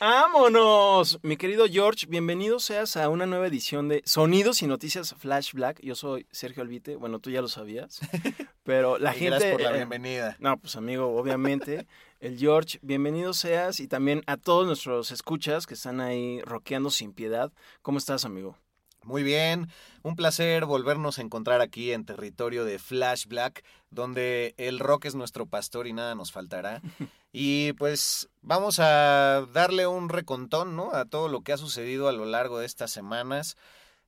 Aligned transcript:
¡Vámonos! 0.00 1.18
Mi 1.22 1.36
querido 1.36 1.66
George, 1.70 2.06
bienvenido 2.08 2.58
seas 2.58 2.96
a 2.96 3.10
una 3.10 3.26
nueva 3.26 3.48
edición 3.48 3.88
de 3.88 4.00
Sonidos 4.06 4.62
y 4.62 4.66
Noticias 4.66 5.14
Flash 5.18 5.52
Black. 5.52 5.78
Yo 5.82 5.94
soy 5.94 6.26
Sergio 6.30 6.62
Albite, 6.62 6.96
bueno, 6.96 7.18
tú 7.18 7.28
ya 7.28 7.42
lo 7.42 7.48
sabías, 7.48 8.00
pero 8.62 8.98
la 8.98 9.12
gente... 9.12 9.26
Gracias 9.26 9.52
por 9.52 9.60
la 9.60 9.72
eh, 9.72 9.76
bienvenida. 9.76 10.36
No, 10.38 10.56
pues 10.56 10.74
amigo, 10.76 11.14
obviamente. 11.14 11.86
El 12.18 12.38
George, 12.38 12.78
bienvenido 12.80 13.34
seas 13.34 13.78
y 13.78 13.88
también 13.88 14.22
a 14.26 14.38
todos 14.38 14.66
nuestros 14.66 15.10
escuchas 15.10 15.66
que 15.66 15.74
están 15.74 16.00
ahí 16.00 16.40
rockeando 16.46 16.88
sin 16.88 17.12
piedad. 17.12 17.52
¿Cómo 17.82 17.98
estás, 17.98 18.24
amigo? 18.24 18.56
Muy 19.02 19.22
bien, 19.22 19.68
un 20.02 20.16
placer 20.16 20.64
volvernos 20.64 21.18
a 21.18 21.22
encontrar 21.22 21.60
aquí 21.60 21.92
en 21.92 22.06
territorio 22.06 22.64
de 22.64 22.78
Flash 22.78 23.26
Black, 23.26 23.64
donde 23.90 24.54
el 24.56 24.78
rock 24.78 25.04
es 25.04 25.14
nuestro 25.14 25.44
pastor 25.44 25.86
y 25.86 25.92
nada 25.92 26.14
nos 26.14 26.32
faltará. 26.32 26.80
Y 27.32 27.72
pues 27.74 28.28
vamos 28.42 28.80
a 28.80 29.46
darle 29.52 29.86
un 29.86 30.08
recontón, 30.08 30.74
¿no? 30.76 30.92
A 30.92 31.04
todo 31.04 31.28
lo 31.28 31.42
que 31.42 31.52
ha 31.52 31.56
sucedido 31.56 32.08
a 32.08 32.12
lo 32.12 32.24
largo 32.24 32.58
de 32.58 32.66
estas 32.66 32.90
semanas. 32.90 33.56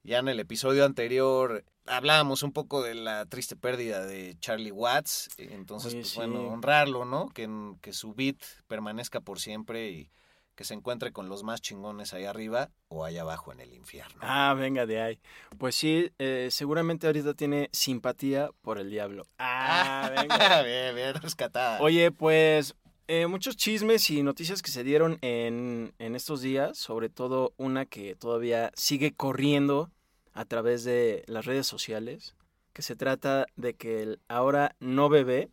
Ya 0.02 0.18
en 0.18 0.28
el 0.28 0.40
episodio 0.40 0.84
anterior 0.84 1.64
hablábamos 1.86 2.42
un 2.42 2.52
poco 2.52 2.82
de 2.82 2.94
la 2.94 3.24
triste 3.26 3.54
pérdida 3.54 4.04
de 4.04 4.36
Charlie 4.40 4.72
Watts, 4.72 5.30
entonces 5.38 5.92
Oye, 5.92 6.00
pues 6.02 6.10
sí. 6.10 6.16
bueno, 6.16 6.48
honrarlo, 6.48 7.04
¿no? 7.04 7.28
Que, 7.28 7.48
que 7.80 7.92
su 7.92 8.12
beat 8.12 8.36
permanezca 8.66 9.20
por 9.20 9.38
siempre 9.38 9.90
y 9.90 10.10
que 10.56 10.64
se 10.64 10.74
encuentre 10.74 11.12
con 11.12 11.28
los 11.28 11.44
más 11.44 11.60
chingones 11.60 12.12
ahí 12.12 12.24
arriba 12.24 12.70
o 12.88 13.04
allá 13.04 13.22
abajo 13.22 13.52
en 13.52 13.60
el 13.60 13.72
infierno. 13.72 14.20
Ah, 14.22 14.54
venga 14.58 14.84
de 14.86 15.00
ahí. 15.00 15.20
Pues 15.56 15.76
sí, 15.76 16.10
eh, 16.18 16.48
seguramente 16.50 17.06
ahorita 17.06 17.34
tiene 17.34 17.70
simpatía 17.72 18.50
por 18.60 18.78
el 18.78 18.90
diablo. 18.90 19.26
Ah, 19.38 20.10
venga. 20.16 20.62
bien, 20.62 20.94
bien 20.96 21.14
rescatada. 21.14 21.80
Oye, 21.80 22.10
pues 22.10 22.74
eh, 23.08 23.26
muchos 23.26 23.56
chismes 23.56 24.08
y 24.10 24.22
noticias 24.22 24.62
que 24.62 24.70
se 24.70 24.84
dieron 24.84 25.18
en, 25.22 25.92
en 25.98 26.14
estos 26.14 26.40
días, 26.40 26.78
sobre 26.78 27.08
todo 27.08 27.52
una 27.56 27.86
que 27.86 28.14
todavía 28.14 28.72
sigue 28.74 29.12
corriendo 29.12 29.90
a 30.32 30.44
través 30.44 30.84
de 30.84 31.24
las 31.26 31.44
redes 31.44 31.66
sociales, 31.66 32.34
que 32.72 32.82
se 32.82 32.96
trata 32.96 33.46
de 33.56 33.74
que 33.74 34.02
el 34.02 34.20
ahora 34.28 34.76
no 34.80 35.08
bebé 35.08 35.50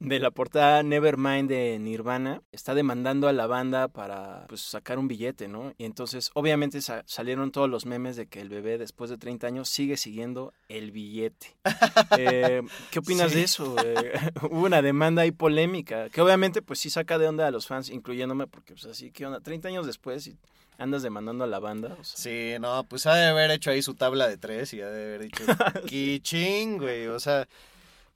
de 0.00 0.20
la 0.20 0.30
portada 0.30 0.82
Nevermind 0.84 1.48
de 1.48 1.76
Nirvana 1.80 2.40
está 2.52 2.74
demandando 2.74 3.26
a 3.26 3.32
la 3.32 3.48
banda 3.48 3.88
para 3.88 4.46
pues, 4.48 4.60
sacar 4.60 4.96
un 4.98 5.08
billete, 5.08 5.48
¿no? 5.48 5.72
Y 5.76 5.84
entonces 5.86 6.30
obviamente 6.34 6.80
sa- 6.82 7.02
salieron 7.06 7.50
todos 7.50 7.68
los 7.68 7.84
memes 7.84 8.14
de 8.14 8.26
que 8.26 8.40
el 8.40 8.48
bebé 8.48 8.78
después 8.78 9.10
de 9.10 9.18
30 9.18 9.48
años 9.48 9.68
sigue 9.68 9.96
siguiendo 9.96 10.52
el 10.68 10.92
billete. 10.92 11.56
Eh, 12.18 12.62
¿Qué 12.90 12.98
opinas 13.00 13.30
Sí. 13.32 13.38
de 13.38 13.42
eso? 13.44 13.76
Eh, 13.84 14.12
hubo 14.50 14.66
una 14.66 14.82
demanda 14.82 15.22
ahí 15.22 15.32
polémica, 15.32 16.08
que 16.10 16.20
obviamente 16.20 16.62
pues 16.62 16.78
sí 16.78 16.90
saca 16.90 17.18
de 17.18 17.26
onda 17.28 17.46
a 17.46 17.50
los 17.50 17.66
fans, 17.66 17.90
incluyéndome, 17.90 18.46
porque 18.46 18.74
pues 18.74 18.86
así, 18.86 19.10
¿qué 19.10 19.26
onda? 19.26 19.40
30 19.40 19.68
años 19.68 19.84
después 19.86 20.26
y 20.28 20.36
andas 20.78 21.02
demandando 21.02 21.42
a 21.44 21.48
la 21.48 21.58
banda. 21.58 21.96
O 22.00 22.04
sea, 22.04 22.16
Sí, 22.16 22.56
no, 22.60 22.84
pues 22.84 23.06
ha 23.06 23.14
de 23.14 23.26
haber 23.26 23.50
hecho 23.50 23.70
ahí 23.70 23.82
su 23.82 23.94
tabla 23.94 24.28
de 24.28 24.36
tres 24.38 24.72
y 24.74 24.80
ha 24.80 24.88
de 24.88 25.04
haber 25.04 25.22
dicho, 25.22 25.42
¡Kiching, 25.86 26.78
güey! 26.78 27.06
O 27.08 27.18
sea, 27.20 27.48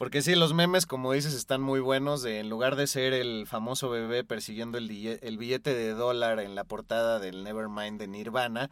porque 0.02 0.20
sí, 0.20 0.34
los 0.34 0.52
memes, 0.52 0.84
como 0.84 1.12
dices, 1.12 1.32
están 1.32 1.60
muy 1.62 1.78
buenos. 1.78 2.24
En 2.24 2.48
lugar 2.48 2.74
de 2.74 2.88
ser 2.88 3.12
el 3.12 3.46
famoso 3.46 3.88
bebé 3.88 4.24
persiguiendo 4.24 4.76
el, 4.76 4.88
billete 4.88 5.74
de 5.74 5.94
dólar 5.94 6.40
en 6.40 6.56
la 6.56 6.64
portada 6.64 7.20
del 7.20 7.44
Nevermind 7.44 8.00
de 8.00 8.08
Nirvana, 8.08 8.68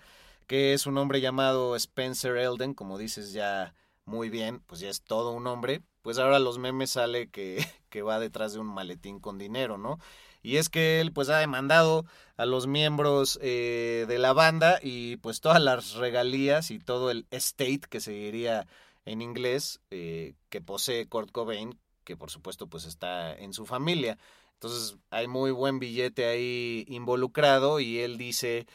que 0.49 0.73
es 0.75 0.87
un 0.87 0.99
hombre 0.99 1.21
llamado 1.21 1.77
Spencer 1.77 2.37
Elden, 2.37 2.75
como 2.75 2.99
dices 2.99 3.33
ya 3.33 3.75
muy 4.07 4.29
bien, 4.29 4.59
pues 4.67 4.81
ya 4.81 4.89
es 4.89 5.03
todo 5.03 5.31
un 5.31 5.47
hombre. 5.47 5.83
Pues 6.03 6.19
ahora 6.19 6.41
los 6.41 6.59
memes 6.59 6.91
sale 6.91 7.29
que, 7.29 7.65
va 8.05 8.19
detrás 8.19 8.53
de 8.53 8.59
un 8.59 8.67
maletín 8.67 9.21
con 9.21 9.39
dinero, 9.39 9.79
¿no? 9.79 10.01
Y 10.43 10.57
es 10.57 10.69
que 10.69 11.01
él 11.01 11.12
pues 11.12 11.29
ha 11.29 11.39
demandado 11.39 12.07
a 12.39 12.45
los 12.45 12.67
miembros 12.67 13.39
eh, 13.41 14.05
de 14.09 14.19
la 14.19 14.33
banda 14.33 14.81
y 14.83 15.17
pues 15.19 15.41
todas 15.41 15.62
las 15.62 15.93
regalías 15.93 16.73
y 16.73 16.81
todo 16.81 17.12
el 17.12 17.29
estate 17.31 17.83
que 17.89 18.01
se 18.01 18.11
diría 18.11 18.67
en 19.05 19.22
inglés 19.22 19.81
eh, 19.91 20.34
que 20.49 20.61
posee 20.61 21.06
Kurt 21.06 21.31
Cobain, 21.33 21.78
que 22.05 22.16
por 22.16 22.31
supuesto 22.31 22.66
pues 22.66 22.84
está 22.84 23.34
en 23.37 23.53
su 23.53 23.66
familia. 23.66 24.19
Entonces 24.55 24.99
hay 25.11 25.27
muy 25.27 25.50
buen 25.50 25.78
billete 25.78 26.27
ahí 26.27 26.84
involucrado 26.88 27.81
y 27.81 27.99
él 27.99 28.19
dice 28.19 28.66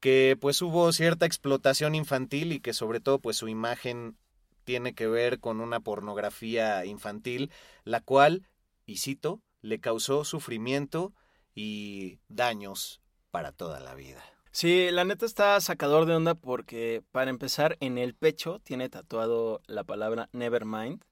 que 0.00 0.36
pues 0.40 0.60
hubo 0.62 0.92
cierta 0.92 1.26
explotación 1.26 1.94
infantil 1.94 2.52
y 2.52 2.60
que 2.60 2.72
sobre 2.72 3.00
todo 3.00 3.20
pues 3.20 3.36
su 3.36 3.48
imagen 3.48 4.16
tiene 4.64 4.94
que 4.94 5.06
ver 5.06 5.40
con 5.40 5.60
una 5.60 5.80
pornografía 5.80 6.84
infantil, 6.84 7.50
la 7.84 8.00
cual, 8.00 8.46
y 8.86 8.96
cito, 8.96 9.40
le 9.62 9.80
causó 9.80 10.24
sufrimiento 10.24 11.12
y 11.54 12.18
daños 12.28 13.00
para 13.30 13.52
toda 13.52 13.80
la 13.80 13.94
vida. 13.94 14.22
Sí, 14.52 14.90
la 14.90 15.04
neta 15.04 15.26
está 15.26 15.60
sacador 15.60 16.06
de 16.06 16.14
onda 16.16 16.34
porque, 16.34 17.02
para 17.12 17.30
empezar, 17.30 17.76
en 17.80 17.98
el 17.98 18.14
pecho 18.14 18.60
tiene 18.64 18.88
tatuado 18.88 19.60
la 19.66 19.84
palabra 19.84 20.28
Nevermind. 20.32 21.02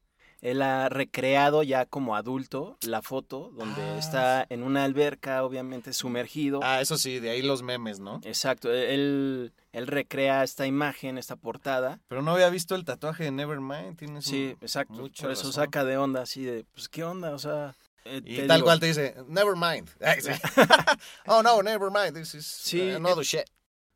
Él 0.40 0.62
ha 0.62 0.88
recreado 0.88 1.64
ya 1.64 1.84
como 1.84 2.14
adulto 2.14 2.78
la 2.82 3.02
foto 3.02 3.50
donde 3.56 3.82
Ah, 3.82 3.98
está 3.98 4.46
en 4.48 4.62
una 4.62 4.84
alberca, 4.84 5.42
obviamente 5.44 5.92
sumergido. 5.92 6.60
Ah, 6.62 6.80
eso 6.80 6.96
sí, 6.96 7.18
de 7.18 7.30
ahí 7.30 7.42
los 7.42 7.62
memes, 7.62 7.98
¿no? 7.98 8.20
Exacto, 8.22 8.72
él, 8.72 9.52
él 9.72 9.86
recrea 9.88 10.44
esta 10.44 10.66
imagen, 10.66 11.18
esta 11.18 11.34
portada. 11.34 11.98
Pero 12.06 12.22
no 12.22 12.32
había 12.32 12.50
visto 12.50 12.76
el 12.76 12.84
tatuaje 12.84 13.24
de 13.24 13.30
Nevermind. 13.32 13.96
Tienes 13.96 14.26
Sí, 14.26 14.50
un- 14.56 14.58
exacto. 14.62 15.08
Por 15.20 15.32
eso 15.32 15.50
saca 15.52 15.84
de 15.84 15.96
onda, 15.96 16.22
así 16.22 16.44
de, 16.44 16.64
pues, 16.72 16.88
¿qué 16.88 17.02
onda? 17.02 17.32
O 17.32 17.38
sea. 17.40 17.74
Eh, 18.08 18.22
Y 18.24 18.46
tal 18.46 18.58
digo, 18.58 18.64
cual 18.66 18.80
te 18.80 18.86
dice, 18.86 19.14
Nevermind. 19.28 19.88
Ay, 20.00 20.20
sí. 20.20 20.30
oh, 21.26 21.42
no, 21.42 21.62
Nevermind. 21.62 22.14
This 22.14 22.34
is 22.34 22.46
Sí, 22.46 22.90
another 22.90 23.24
shit. 23.24 23.44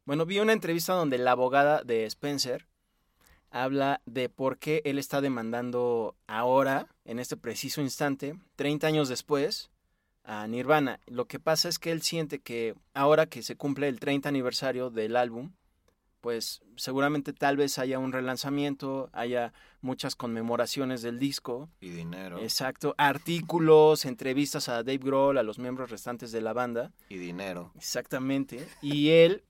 Bueno, 0.04 0.26
vi 0.26 0.38
una 0.40 0.52
entrevista 0.52 0.92
donde 0.94 1.18
la 1.18 1.32
abogada 1.32 1.82
de 1.84 2.04
Spencer 2.06 2.66
habla 3.50 4.00
de 4.06 4.28
por 4.28 4.58
qué 4.58 4.82
él 4.84 4.98
está 4.98 5.20
demandando 5.20 6.16
ahora, 6.26 6.88
en 7.04 7.18
este 7.18 7.36
preciso 7.36 7.80
instante, 7.80 8.34
30 8.56 8.86
años 8.86 9.08
después, 9.08 9.70
a 10.24 10.46
Nirvana. 10.46 11.00
Lo 11.06 11.26
que 11.26 11.38
pasa 11.38 11.68
es 11.68 11.78
que 11.78 11.92
él 11.92 12.02
siente 12.02 12.40
que 12.40 12.74
ahora 12.94 13.26
que 13.26 13.42
se 13.42 13.56
cumple 13.56 13.88
el 13.88 14.00
30 14.00 14.28
aniversario 14.28 14.90
del 14.90 15.16
álbum, 15.16 15.52
pues 16.22 16.62
seguramente 16.76 17.32
tal 17.32 17.56
vez 17.58 17.78
haya 17.78 17.98
un 17.98 18.12
relanzamiento, 18.12 19.10
haya 19.12 19.52
muchas 19.80 20.14
conmemoraciones 20.14 21.02
del 21.02 21.18
disco. 21.18 21.68
Y 21.80 21.90
dinero. 21.90 22.38
Exacto, 22.38 22.94
artículos, 22.96 24.04
entrevistas 24.04 24.68
a 24.68 24.84
Dave 24.84 24.98
Grohl, 24.98 25.36
a 25.36 25.42
los 25.42 25.58
miembros 25.58 25.90
restantes 25.90 26.30
de 26.30 26.40
la 26.40 26.52
banda. 26.52 26.92
Y 27.08 27.18
dinero. 27.18 27.72
Exactamente. 27.74 28.66
Y 28.80 29.10
él 29.10 29.42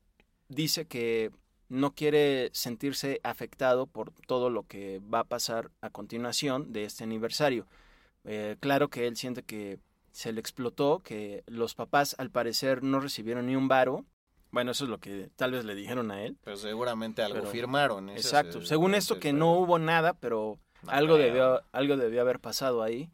dice 0.49 0.87
que 0.87 1.31
no 1.69 1.95
quiere 1.95 2.51
sentirse 2.55 3.21
afectado 3.23 3.87
por 3.87 4.13
todo 4.27 4.49
lo 4.49 4.67
que 4.67 5.01
va 5.13 5.21
a 5.21 5.25
pasar 5.25 5.71
a 5.83 5.91
continuación 5.91 6.73
de 6.73 6.85
este 6.85 7.05
aniversario. 7.05 7.67
Eh, 8.25 8.57
claro 8.61 8.89
que 8.89 9.07
él 9.07 9.17
siente 9.17 9.43
que 9.43 9.79
se 10.11 10.33
le 10.33 10.41
explotó, 10.41 11.01
que 11.05 11.45
los 11.47 11.75
papás 11.75 12.17
al 12.19 12.31
parecer 12.31 12.83
no 12.83 12.99
recibieron 12.99 13.47
ni 13.47 13.57
un 13.57 13.69
varo. 13.69 14.07
Bueno, 14.52 14.70
eso 14.72 14.84
es 14.84 14.90
lo 14.90 14.99
que 15.00 15.31
tal 15.34 15.52
vez 15.52 15.64
le 15.64 15.75
dijeron 15.75 16.10
a 16.10 16.22
él. 16.22 16.37
Pero 16.44 16.56
seguramente 16.56 17.22
algo 17.22 17.38
Pero- 17.40 17.50
firmaron. 17.50 18.10
Exacto. 18.10 18.58
es- 18.58 18.69
Según 18.69 18.94
esto 18.94 19.14
es 19.14 19.20
que 19.20 19.32
no 19.32 19.52
hubo 19.54 19.78
nada, 19.78 20.12
pero 20.14 20.58
No 20.82 20.90
algo 20.93 21.14
creo. 21.14 21.26
debió, 21.26 21.62
algo 21.72 21.96
debió 21.96 22.20
haber 22.20 22.38
pasado 22.38 22.82
ahí. 22.82 23.10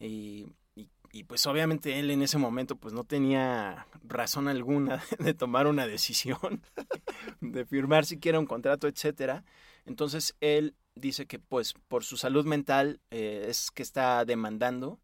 Y, 0.00 0.48
y, 0.74 0.88
y, 1.12 1.22
pues 1.24 1.46
obviamente 1.46 2.00
él 2.00 2.10
en 2.10 2.22
ese 2.22 2.36
momento 2.36 2.74
pues 2.74 2.92
no 2.92 3.04
tenía 3.04 3.86
razón 4.02 4.48
alguna 4.48 5.00
de 5.20 5.34
tomar 5.34 5.68
una 5.68 5.86
decisión, 5.86 6.62
de 7.40 7.64
firmar 7.64 8.04
siquiera 8.04 8.40
un 8.40 8.46
contrato, 8.46 8.88
etcétera. 8.88 9.44
Entonces 9.86 10.34
él 10.40 10.74
dice 10.96 11.26
que 11.26 11.38
pues 11.38 11.74
por 11.88 12.02
su 12.04 12.16
salud 12.16 12.44
mental 12.44 13.00
eh, 13.12 13.46
es 13.48 13.70
que 13.70 13.84
está 13.84 14.24
demandando, 14.24 14.98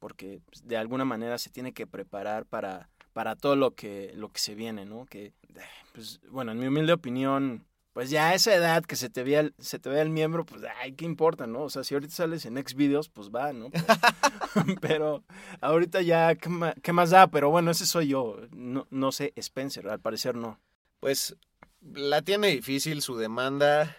porque 0.00 0.40
pues, 0.46 0.66
de 0.66 0.76
alguna 0.76 1.04
manera 1.04 1.38
se 1.38 1.50
tiene 1.50 1.72
que 1.72 1.86
preparar 1.86 2.46
para, 2.46 2.90
para 3.12 3.36
todo 3.36 3.56
lo 3.56 3.74
que, 3.74 4.12
lo 4.14 4.30
que 4.30 4.38
se 4.40 4.54
viene, 4.54 4.84
¿no? 4.86 5.06
Que, 5.06 5.32
pues, 5.94 6.20
bueno, 6.30 6.52
en 6.52 6.58
mi 6.60 6.66
humilde 6.66 6.92
opinión, 6.92 7.64
pues 7.92 8.10
ya 8.10 8.28
a 8.28 8.34
esa 8.34 8.54
edad 8.54 8.84
que 8.84 8.96
se 8.96 9.10
te 9.10 9.24
vea 9.24 9.50
se 9.58 9.78
te 9.78 9.88
vea 9.90 10.02
el 10.02 10.10
miembro, 10.10 10.44
pues, 10.46 10.62
ay, 10.80 10.92
¿qué 10.92 11.04
importa, 11.04 11.46
no? 11.46 11.62
O 11.62 11.70
sea, 11.70 11.82
si 11.84 11.94
ahorita 11.94 12.14
sales 12.14 12.44
en 12.46 12.56
X 12.58 12.74
videos, 12.74 13.08
pues 13.08 13.30
va, 13.30 13.52
¿no? 13.52 13.70
Pero, 13.70 13.84
pero 14.80 15.24
ahorita 15.60 16.02
ya, 16.02 16.34
¿qué, 16.36 16.48
ma- 16.48 16.74
qué 16.82 16.92
más 16.92 17.10
da? 17.10 17.26
Pero 17.28 17.50
bueno, 17.50 17.70
ese 17.70 17.86
soy 17.86 18.08
yo. 18.08 18.36
No, 18.52 18.86
no 18.90 19.12
sé, 19.12 19.32
Spencer, 19.36 19.88
al 19.88 20.00
parecer 20.00 20.34
no. 20.36 20.60
Pues 21.00 21.36
la 21.92 22.22
tiene 22.22 22.48
difícil 22.48 23.02
su 23.02 23.16
demanda. 23.16 23.96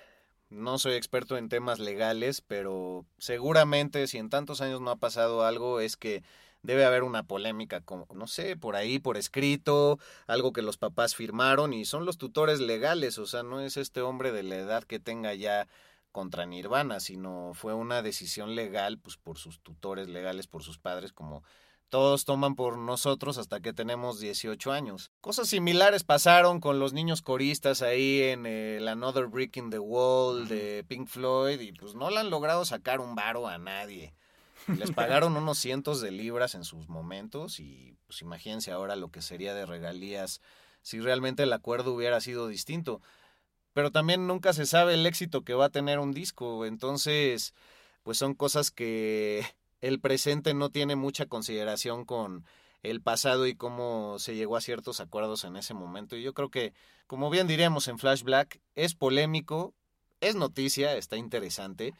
No 0.49 0.77
soy 0.79 0.93
experto 0.95 1.37
en 1.37 1.47
temas 1.47 1.79
legales, 1.79 2.41
pero 2.41 3.05
seguramente 3.17 4.05
si 4.07 4.17
en 4.17 4.29
tantos 4.29 4.59
años 4.59 4.81
no 4.81 4.91
ha 4.91 4.97
pasado 4.97 5.45
algo 5.45 5.79
es 5.79 5.95
que 5.95 6.23
debe 6.63 6.85
haber 6.85 7.03
una 7.03 7.23
polémica, 7.23 7.81
como, 7.81 8.07
no 8.13 8.27
sé, 8.27 8.55
por 8.55 8.75
ahí, 8.75 8.99
por 8.99 9.17
escrito, 9.17 9.99
algo 10.27 10.53
que 10.53 10.61
los 10.61 10.77
papás 10.77 11.15
firmaron 11.15 11.73
y 11.73 11.85
son 11.85 12.05
los 12.05 12.17
tutores 12.17 12.59
legales, 12.59 13.17
o 13.17 13.25
sea, 13.25 13.43
no 13.43 13.61
es 13.61 13.77
este 13.77 14.01
hombre 14.01 14.31
de 14.31 14.43
la 14.43 14.55
edad 14.55 14.83
que 14.83 14.99
tenga 14.99 15.33
ya 15.33 15.67
contra 16.11 16.45
Nirvana, 16.45 16.99
sino 16.99 17.51
fue 17.53 17.73
una 17.73 18.01
decisión 18.01 18.55
legal, 18.55 18.97
pues 18.99 19.17
por 19.17 19.37
sus 19.37 19.59
tutores 19.59 20.07
legales, 20.07 20.47
por 20.47 20.63
sus 20.63 20.77
padres, 20.77 21.13
como 21.13 21.43
todos 21.89 22.23
toman 22.23 22.55
por 22.55 22.77
nosotros 22.77 23.37
hasta 23.37 23.59
que 23.59 23.73
tenemos 23.73 24.19
18 24.19 24.71
años. 24.71 25.11
Cosas 25.19 25.49
similares 25.49 26.05
pasaron 26.05 26.61
con 26.61 26.79
los 26.79 26.93
niños 26.93 27.21
coristas 27.21 27.81
ahí 27.81 28.21
en 28.23 28.45
el 28.45 28.87
Another 28.87 29.25
Brick 29.25 29.57
in 29.57 29.69
the 29.69 29.79
Wall 29.79 30.47
de 30.47 30.85
Pink 30.87 31.07
Floyd 31.07 31.59
y 31.59 31.73
pues 31.73 31.93
no 31.93 32.09
le 32.09 32.19
han 32.19 32.29
logrado 32.29 32.63
sacar 32.63 33.01
un 33.01 33.13
varo 33.13 33.47
a 33.47 33.57
nadie. 33.57 34.13
Les 34.67 34.91
pagaron 34.95 35.37
unos 35.37 35.57
cientos 35.57 36.01
de 36.01 36.11
libras 36.11 36.55
en 36.55 36.63
sus 36.63 36.89
momentos 36.89 37.59
y 37.59 37.95
pues 38.07 38.21
imagínense 38.21 38.71
ahora 38.71 38.95
lo 38.95 39.09
que 39.09 39.21
sería 39.21 39.53
de 39.53 39.65
regalías 39.65 40.41
si 40.81 40.99
realmente 40.99 41.43
el 41.43 41.53
acuerdo 41.53 41.93
hubiera 41.93 42.21
sido 42.21 42.47
distinto. 42.47 43.01
Pero 43.73 43.91
también 43.91 44.27
nunca 44.27 44.53
se 44.53 44.65
sabe 44.65 44.95
el 44.95 45.05
éxito 45.05 45.43
que 45.43 45.53
va 45.53 45.65
a 45.65 45.69
tener 45.69 45.99
un 45.99 46.13
disco, 46.13 46.65
entonces 46.65 47.53
pues 48.03 48.17
son 48.17 48.33
cosas 48.33 48.71
que 48.71 49.45
el 49.81 49.99
presente 49.99 50.53
no 50.53 50.69
tiene 50.69 50.95
mucha 50.95 51.25
consideración 51.25 52.05
con 52.05 52.45
el 52.83 53.01
pasado 53.01 53.45
y 53.45 53.55
cómo 53.55 54.17
se 54.17 54.35
llegó 54.35 54.57
a 54.57 54.61
ciertos 54.61 54.99
acuerdos 54.99 55.43
en 55.43 55.55
ese 55.55 55.73
momento. 55.73 56.15
Y 56.15 56.23
yo 56.23 56.33
creo 56.33 56.49
que, 56.49 56.73
como 57.07 57.29
bien 57.29 57.47
diríamos 57.47 57.87
en 57.87 57.99
Flash 57.99 58.23
Black, 58.23 58.59
es 58.75 58.95
polémico, 58.95 59.73
es 60.19 60.35
noticia, 60.35 60.95
está 60.97 61.17
interesante, 61.17 61.93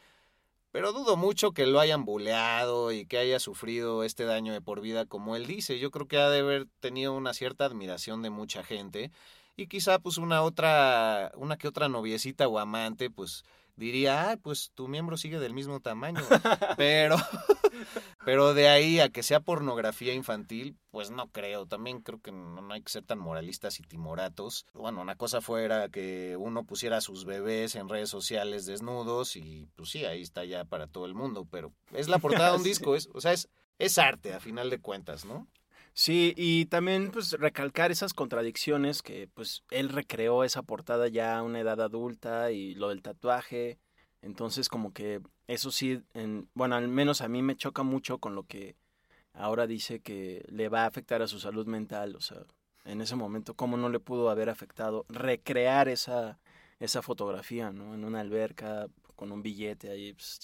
pero 0.72 0.92
dudo 0.92 1.16
mucho 1.16 1.52
que 1.52 1.66
lo 1.66 1.80
hayan 1.80 2.04
buleado 2.04 2.92
y 2.92 3.06
que 3.06 3.18
haya 3.18 3.38
sufrido 3.38 4.04
este 4.04 4.24
daño 4.24 4.54
de 4.54 4.62
por 4.62 4.80
vida 4.80 5.04
como 5.06 5.36
él 5.36 5.46
dice. 5.46 5.78
Yo 5.78 5.90
creo 5.90 6.08
que 6.08 6.18
ha 6.18 6.30
de 6.30 6.40
haber 6.40 6.66
tenido 6.80 7.12
una 7.14 7.34
cierta 7.34 7.66
admiración 7.66 8.22
de 8.22 8.30
mucha 8.30 8.64
gente 8.64 9.12
y 9.54 9.66
quizá 9.66 9.98
pues 9.98 10.16
una 10.18 10.42
otra, 10.42 11.30
una 11.36 11.58
que 11.58 11.68
otra 11.68 11.88
noviecita 11.88 12.48
o 12.48 12.58
amante 12.58 13.10
pues 13.10 13.44
diría, 13.76 14.30
ah, 14.30 14.36
pues 14.36 14.70
tu 14.74 14.88
miembro 14.88 15.16
sigue 15.16 15.38
del 15.38 15.54
mismo 15.54 15.80
tamaño. 15.80 16.20
Pero, 16.76 17.16
pero 18.24 18.54
de 18.54 18.68
ahí 18.68 19.00
a 19.00 19.08
que 19.08 19.22
sea 19.22 19.40
pornografía 19.40 20.14
infantil, 20.14 20.76
pues 20.90 21.10
no 21.10 21.28
creo. 21.30 21.66
También 21.66 22.00
creo 22.00 22.20
que 22.20 22.32
no, 22.32 22.60
no 22.60 22.74
hay 22.74 22.82
que 22.82 22.92
ser 22.92 23.04
tan 23.04 23.18
moralistas 23.18 23.80
y 23.80 23.82
timoratos. 23.82 24.66
Bueno, 24.72 25.00
una 25.00 25.16
cosa 25.16 25.40
fuera 25.40 25.88
que 25.88 26.36
uno 26.38 26.64
pusiera 26.64 26.98
a 26.98 27.00
sus 27.00 27.24
bebés 27.24 27.74
en 27.74 27.88
redes 27.88 28.10
sociales 28.10 28.66
desnudos 28.66 29.36
y 29.36 29.68
pues 29.76 29.90
sí, 29.90 30.04
ahí 30.04 30.22
está 30.22 30.44
ya 30.44 30.64
para 30.64 30.86
todo 30.86 31.06
el 31.06 31.14
mundo. 31.14 31.46
Pero 31.50 31.72
es 31.92 32.08
la 32.08 32.18
portada 32.18 32.52
de 32.52 32.58
un 32.58 32.62
disco, 32.64 32.94
es, 32.94 33.08
o 33.12 33.20
sea, 33.20 33.32
es, 33.32 33.48
es 33.78 33.98
arte 33.98 34.34
a 34.34 34.40
final 34.40 34.70
de 34.70 34.80
cuentas, 34.80 35.24
¿no? 35.24 35.48
Sí, 35.94 36.32
y 36.36 36.66
también 36.66 37.10
pues 37.10 37.32
recalcar 37.32 37.90
esas 37.90 38.14
contradicciones 38.14 39.02
que 39.02 39.28
pues 39.34 39.62
él 39.70 39.90
recreó 39.90 40.42
esa 40.44 40.62
portada 40.62 41.08
ya 41.08 41.38
a 41.38 41.42
una 41.42 41.60
edad 41.60 41.80
adulta 41.80 42.50
y 42.50 42.74
lo 42.74 42.88
del 42.88 43.02
tatuaje. 43.02 43.78
Entonces 44.22 44.68
como 44.68 44.92
que 44.92 45.20
eso 45.48 45.70
sí, 45.70 46.02
en, 46.14 46.48
bueno, 46.54 46.76
al 46.76 46.88
menos 46.88 47.20
a 47.20 47.28
mí 47.28 47.42
me 47.42 47.56
choca 47.56 47.82
mucho 47.82 48.18
con 48.18 48.34
lo 48.34 48.44
que 48.44 48.76
ahora 49.34 49.66
dice 49.66 50.00
que 50.00 50.44
le 50.48 50.68
va 50.68 50.84
a 50.84 50.86
afectar 50.86 51.22
a 51.22 51.28
su 51.28 51.38
salud 51.38 51.66
mental. 51.66 52.16
O 52.16 52.20
sea, 52.20 52.38
en 52.84 53.00
ese 53.00 53.16
momento, 53.16 53.54
¿cómo 53.54 53.76
no 53.76 53.88
le 53.88 54.00
pudo 54.00 54.30
haber 54.30 54.48
afectado 54.48 55.04
recrear 55.08 55.88
esa, 55.88 56.38
esa 56.80 57.02
fotografía, 57.02 57.70
¿no? 57.70 57.94
En 57.94 58.04
una 58.04 58.20
alberca 58.20 58.88
con 59.14 59.30
un 59.32 59.42
billete 59.42 59.90
ahí. 59.90 60.12
Pues. 60.14 60.40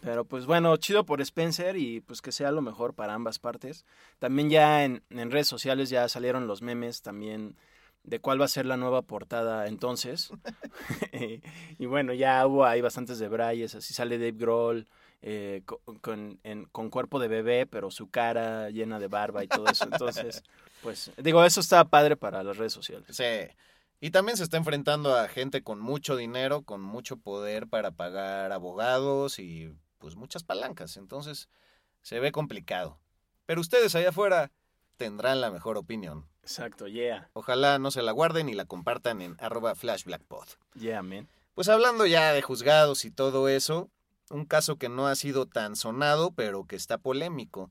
Pero 0.00 0.24
pues 0.24 0.46
bueno, 0.46 0.76
chido 0.76 1.04
por 1.04 1.20
Spencer 1.20 1.76
y 1.76 2.00
pues 2.00 2.22
que 2.22 2.32
sea 2.32 2.50
lo 2.52 2.62
mejor 2.62 2.94
para 2.94 3.14
ambas 3.14 3.38
partes. 3.38 3.84
También 4.18 4.48
ya 4.50 4.84
en, 4.84 5.02
en 5.10 5.30
redes 5.30 5.46
sociales 5.48 5.90
ya 5.90 6.08
salieron 6.08 6.46
los 6.46 6.62
memes 6.62 7.02
también 7.02 7.56
de 8.02 8.18
cuál 8.18 8.40
va 8.40 8.46
a 8.46 8.48
ser 8.48 8.64
la 8.64 8.76
nueva 8.78 9.02
portada 9.02 9.66
entonces. 9.66 10.30
y 11.78 11.86
bueno, 11.86 12.12
ya 12.14 12.46
hubo 12.46 12.64
ahí 12.64 12.80
bastantes 12.80 13.18
debrayes, 13.18 13.74
así 13.74 13.92
sale 13.94 14.18
Dave 14.18 14.32
Grohl 14.32 14.86
eh, 15.22 15.62
co- 15.66 15.80
con, 16.00 16.38
en- 16.44 16.64
con 16.66 16.88
cuerpo 16.88 17.18
de 17.18 17.28
bebé, 17.28 17.66
pero 17.66 17.90
su 17.90 18.08
cara 18.10 18.70
llena 18.70 18.98
de 18.98 19.08
barba 19.08 19.44
y 19.44 19.48
todo 19.48 19.66
eso. 19.68 19.84
Entonces, 19.84 20.42
pues 20.82 21.10
digo, 21.18 21.44
eso 21.44 21.60
está 21.60 21.84
padre 21.84 22.16
para 22.16 22.42
las 22.42 22.56
redes 22.56 22.72
sociales. 22.72 23.06
Sí. 23.14 23.24
Y 24.00 24.12
también 24.12 24.38
se 24.38 24.44
está 24.44 24.56
enfrentando 24.56 25.14
a 25.14 25.28
gente 25.28 25.62
con 25.62 25.78
mucho 25.78 26.16
dinero, 26.16 26.62
con 26.62 26.80
mucho 26.80 27.18
poder 27.18 27.66
para 27.66 27.90
pagar 27.90 28.50
abogados 28.50 29.38
y 29.38 29.74
pues 30.00 30.16
muchas 30.16 30.42
palancas. 30.42 30.96
Entonces 30.96 31.48
se 32.02 32.18
ve 32.18 32.32
complicado. 32.32 32.98
Pero 33.46 33.60
ustedes 33.60 33.94
allá 33.94 34.08
afuera 34.08 34.50
tendrán 34.96 35.40
la 35.40 35.50
mejor 35.52 35.76
opinión. 35.76 36.26
Exacto, 36.42 36.88
yeah, 36.88 37.30
Ojalá 37.34 37.78
no 37.78 37.90
se 37.90 38.02
la 38.02 38.12
guarden 38.12 38.48
y 38.48 38.54
la 38.54 38.64
compartan 38.64 39.20
en 39.20 39.36
arroba 39.38 39.74
flashblackpod. 39.76 40.48
yeah, 40.74 41.02
man. 41.02 41.28
Pues 41.54 41.68
hablando 41.68 42.06
ya 42.06 42.32
de 42.32 42.42
juzgados 42.42 43.04
y 43.04 43.10
todo 43.10 43.48
eso, 43.48 43.90
un 44.30 44.46
caso 44.46 44.76
que 44.76 44.88
no 44.88 45.06
ha 45.06 45.14
sido 45.16 45.46
tan 45.46 45.76
sonado, 45.76 46.32
pero 46.32 46.64
que 46.64 46.76
está 46.76 46.98
polémico. 46.98 47.70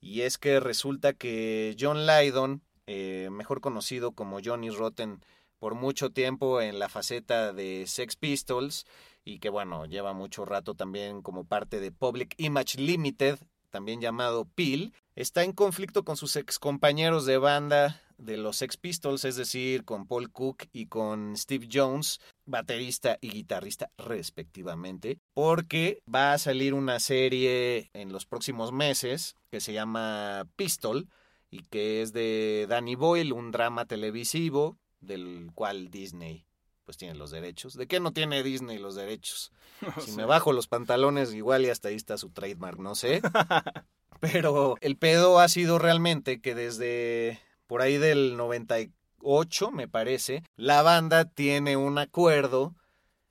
Y 0.00 0.22
es 0.22 0.38
que 0.38 0.58
resulta 0.58 1.12
que 1.12 1.76
John 1.78 2.06
Lydon, 2.06 2.62
eh, 2.86 3.28
mejor 3.30 3.60
conocido 3.60 4.12
como 4.12 4.38
Johnny 4.42 4.70
Rotten 4.70 5.22
por 5.58 5.74
mucho 5.74 6.10
tiempo 6.10 6.60
en 6.60 6.78
la 6.78 6.88
faceta 6.88 7.52
de 7.52 7.86
Sex 7.86 8.16
Pistols, 8.16 8.86
y 9.30 9.38
que 9.38 9.48
bueno, 9.48 9.86
lleva 9.86 10.12
mucho 10.12 10.44
rato 10.44 10.74
también 10.74 11.22
como 11.22 11.44
parte 11.44 11.78
de 11.78 11.92
Public 11.92 12.34
Image 12.36 12.80
Limited, 12.80 13.38
también 13.70 14.00
llamado 14.00 14.44
PIL, 14.44 14.92
está 15.14 15.44
en 15.44 15.52
conflicto 15.52 16.04
con 16.04 16.16
sus 16.16 16.34
ex 16.34 16.58
compañeros 16.58 17.26
de 17.26 17.38
banda 17.38 18.02
de 18.18 18.36
los 18.36 18.56
Sex 18.56 18.76
Pistols, 18.76 19.24
es 19.24 19.36
decir, 19.36 19.84
con 19.84 20.08
Paul 20.08 20.32
Cook 20.32 20.64
y 20.72 20.86
con 20.86 21.36
Steve 21.36 21.68
Jones, 21.72 22.20
baterista 22.44 23.18
y 23.20 23.30
guitarrista 23.30 23.92
respectivamente, 23.98 25.20
porque 25.32 26.02
va 26.12 26.32
a 26.32 26.38
salir 26.38 26.74
una 26.74 26.98
serie 26.98 27.88
en 27.92 28.12
los 28.12 28.26
próximos 28.26 28.72
meses 28.72 29.36
que 29.48 29.60
se 29.60 29.72
llama 29.72 30.44
Pistol 30.56 31.08
y 31.52 31.62
que 31.70 32.02
es 32.02 32.12
de 32.12 32.66
Danny 32.68 32.96
Boyle, 32.96 33.32
un 33.32 33.52
drama 33.52 33.84
televisivo 33.86 34.76
del 35.00 35.52
cual 35.54 35.88
Disney 35.88 36.49
pues 36.90 36.96
tiene 36.96 37.14
los 37.14 37.30
derechos. 37.30 37.74
¿De 37.74 37.86
qué 37.86 38.00
no 38.00 38.12
tiene 38.12 38.42
Disney 38.42 38.76
los 38.76 38.96
derechos? 38.96 39.52
Si 40.04 40.10
me 40.10 40.24
bajo 40.24 40.52
los 40.52 40.66
pantalones 40.66 41.32
igual 41.32 41.64
y 41.64 41.70
hasta 41.70 41.86
ahí 41.86 41.94
está 41.94 42.18
su 42.18 42.30
trademark, 42.30 42.80
no 42.80 42.96
sé. 42.96 43.22
Pero 44.20 44.74
el 44.80 44.96
pedo 44.96 45.38
ha 45.38 45.48
sido 45.48 45.78
realmente 45.78 46.40
que 46.40 46.56
desde 46.56 47.40
por 47.68 47.80
ahí 47.80 47.96
del 47.96 48.36
98, 48.36 49.70
me 49.70 49.86
parece, 49.86 50.42
la 50.56 50.82
banda 50.82 51.26
tiene 51.26 51.76
un 51.76 51.96
acuerdo 51.96 52.74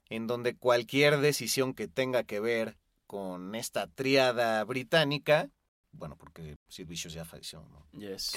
en 0.08 0.26
donde 0.26 0.56
cualquier 0.56 1.20
decisión 1.20 1.74
que 1.74 1.86
tenga 1.86 2.24
que 2.24 2.40
ver 2.40 2.78
con 3.06 3.54
esta 3.54 3.88
triada 3.88 4.64
británica 4.64 5.50
Bueno, 5.92 6.16
porque 6.16 6.56
Sid 6.68 6.86
Vicious 6.86 7.14
ya 7.14 7.24
falleció, 7.24 7.64
¿no? 7.70 7.86
Yes. 7.92 8.32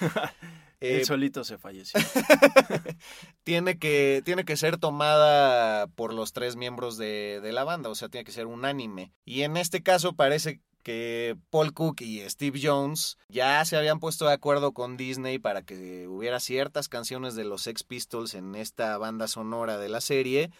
Eh, 0.82 1.00
Él 1.00 1.04
solito 1.04 1.44
se 1.44 1.58
falleció. 1.58 2.00
tiene, 3.44 3.78
que, 3.78 4.22
tiene 4.24 4.46
que 4.46 4.56
ser 4.56 4.78
tomada 4.78 5.88
por 5.88 6.14
los 6.14 6.32
tres 6.32 6.56
miembros 6.56 6.96
de, 6.96 7.40
de 7.42 7.52
la 7.52 7.64
banda, 7.64 7.90
o 7.90 7.94
sea, 7.94 8.08
tiene 8.08 8.24
que 8.24 8.32
ser 8.32 8.46
unánime. 8.46 9.12
Y 9.26 9.42
en 9.42 9.58
este 9.58 9.82
caso 9.82 10.14
parece 10.14 10.62
que 10.82 11.36
Paul 11.50 11.72
Cook 11.74 12.00
y 12.00 12.20
Steve 12.28 12.58
Jones 12.62 13.18
ya 13.28 13.64
se 13.64 13.76
habían 13.76 14.00
puesto 14.00 14.26
de 14.26 14.32
acuerdo 14.32 14.72
con 14.72 14.96
Disney 14.96 15.38
para 15.38 15.62
que 15.62 16.08
hubiera 16.08 16.40
ciertas 16.40 16.88
canciones 16.88 17.34
de 17.34 17.44
los 17.44 17.62
Sex 17.62 17.84
Pistols 17.84 18.34
en 18.34 18.54
esta 18.54 18.96
banda 18.98 19.28
sonora 19.28 19.78
de 19.78 19.88
la 19.88 20.00
serie 20.00 20.50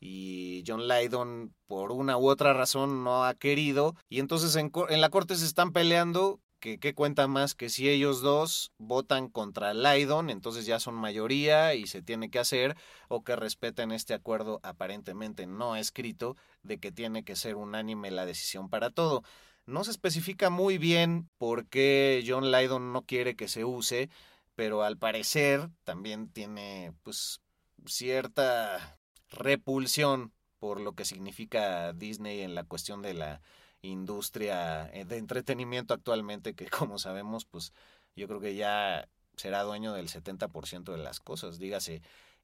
y 0.00 0.62
John 0.66 0.88
Lydon 0.88 1.54
por 1.66 1.92
una 1.92 2.18
u 2.18 2.28
otra 2.28 2.52
razón 2.52 3.04
no 3.04 3.24
ha 3.24 3.34
querido 3.34 3.94
y 4.08 4.20
entonces 4.20 4.54
en, 4.56 4.70
la 5.00 5.08
corte 5.08 5.36
se 5.36 5.46
están 5.46 5.72
peleando 5.72 6.40
que 6.60 6.78
qué 6.78 6.94
cuenta 6.94 7.28
más 7.28 7.54
que 7.54 7.68
si 7.68 7.88
ellos 7.88 8.20
dos 8.22 8.72
votan 8.78 9.28
contra 9.28 9.74
Lydon 9.74 10.30
entonces 10.30 10.66
ya 10.66 10.80
son 10.80 10.94
mayoría 10.94 11.74
y 11.74 11.86
se 11.86 12.02
tiene 12.02 12.30
que 12.30 12.38
hacer 12.38 12.76
o 13.08 13.22
que 13.22 13.36
respeten 13.36 13.92
este 13.92 14.14
acuerdo 14.14 14.60
aparentemente 14.62 15.46
no 15.46 15.76
escrito 15.76 16.36
de 16.62 16.78
que 16.78 16.92
tiene 16.92 17.24
que 17.24 17.36
ser 17.36 17.56
unánime 17.56 18.10
la 18.10 18.26
decisión 18.26 18.68
para 18.68 18.90
todo. 18.90 19.22
No 19.66 19.82
se 19.84 19.90
especifica 19.90 20.48
muy 20.48 20.78
bien 20.78 21.28
por 21.38 21.66
qué 21.66 22.24
John 22.26 22.52
Lydon 22.52 22.92
no 22.92 23.02
quiere 23.02 23.34
que 23.34 23.48
se 23.48 23.64
use, 23.64 24.10
pero 24.54 24.82
al 24.82 24.96
parecer 24.96 25.68
también 25.84 26.28
tiene 26.28 26.92
pues 27.02 27.40
cierta 27.84 28.98
repulsión 29.30 30.32
por 30.58 30.80
lo 30.80 30.94
que 30.94 31.04
significa 31.04 31.92
Disney 31.92 32.40
en 32.40 32.54
la 32.54 32.64
cuestión 32.64 33.02
de 33.02 33.14
la 33.14 33.40
industria 33.82 34.90
eh, 34.92 35.04
de 35.04 35.18
entretenimiento 35.18 35.94
actualmente, 35.94 36.54
que 36.54 36.66
como 36.70 36.98
sabemos, 36.98 37.44
pues 37.44 37.72
yo 38.14 38.26
creo 38.28 38.40
que 38.40 38.54
ya 38.54 39.08
será 39.36 39.62
dueño 39.62 39.92
del 39.92 40.08
70% 40.08 40.92
de 40.92 40.98
las 40.98 41.20
cosas. 41.20 41.58
Dígase 41.58 42.02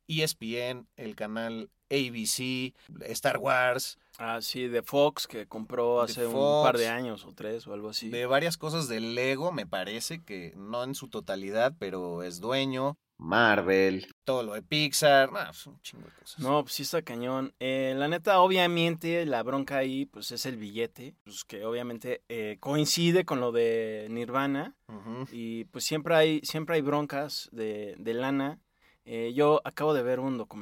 ESPN, 0.08 0.86
el 0.96 1.14
canal 1.16 1.70
ABC, 1.90 2.74
Star 3.08 3.38
Wars, 3.38 3.98
Ah, 4.18 4.40
sí, 4.42 4.68
de 4.68 4.82
Fox, 4.82 5.26
que 5.26 5.46
compró 5.46 6.02
hace 6.02 6.26
un 6.26 6.62
par 6.62 6.76
de 6.76 6.88
años 6.88 7.24
o 7.24 7.32
tres 7.32 7.66
o 7.66 7.72
algo 7.72 7.88
así. 7.88 8.10
de 8.10 8.26
varias 8.26 8.58
cosas 8.58 8.86
de 8.88 9.00
Lego, 9.00 9.52
me 9.52 9.66
parece 9.66 10.22
que 10.22 10.52
no 10.56 10.84
en 10.84 10.94
su 10.94 11.08
totalidad, 11.08 11.74
pero 11.78 12.22
es 12.22 12.40
dueño. 12.40 12.98
Marvel, 13.16 14.11
todo 14.24 14.42
lo 14.42 14.54
de 14.54 14.62
Pixar, 14.62 15.32
nah, 15.32 15.50
es 15.50 15.66
un 15.66 15.80
chingo 15.80 16.04
de 16.04 16.12
cosas. 16.12 16.38
No, 16.38 16.62
pues 16.62 16.74
sí 16.74 16.82
está 16.82 17.02
cañón. 17.02 17.54
Eh, 17.60 17.94
la 17.96 18.08
neta, 18.08 18.40
obviamente, 18.40 19.26
la 19.26 19.42
bronca 19.42 19.78
ahí, 19.78 20.06
pues 20.06 20.30
es 20.32 20.46
el 20.46 20.56
billete, 20.56 21.14
pues 21.24 21.44
que 21.44 21.64
obviamente 21.64 22.22
eh, 22.28 22.56
coincide 22.60 23.24
con 23.24 23.40
lo 23.40 23.52
de 23.52 24.06
Nirvana. 24.10 24.76
Y 25.30 25.64
pues 25.64 25.84
siempre 25.84 26.14
hay, 26.14 26.40
siempre 26.42 26.76
hay 26.76 26.82
broncas 26.82 27.48
de, 27.52 27.94
de 27.98 28.14
lana. 28.14 28.60
Eh, 29.04 29.32
yo 29.34 29.60
acabo 29.64 29.94
de 29.94 30.02
ver 30.02 30.20
un 30.20 30.38
documental. 30.38 30.61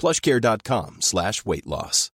plushcare.com 0.00 0.96
slash 1.00 1.42
weight 1.44 1.66
loss. 1.66 2.10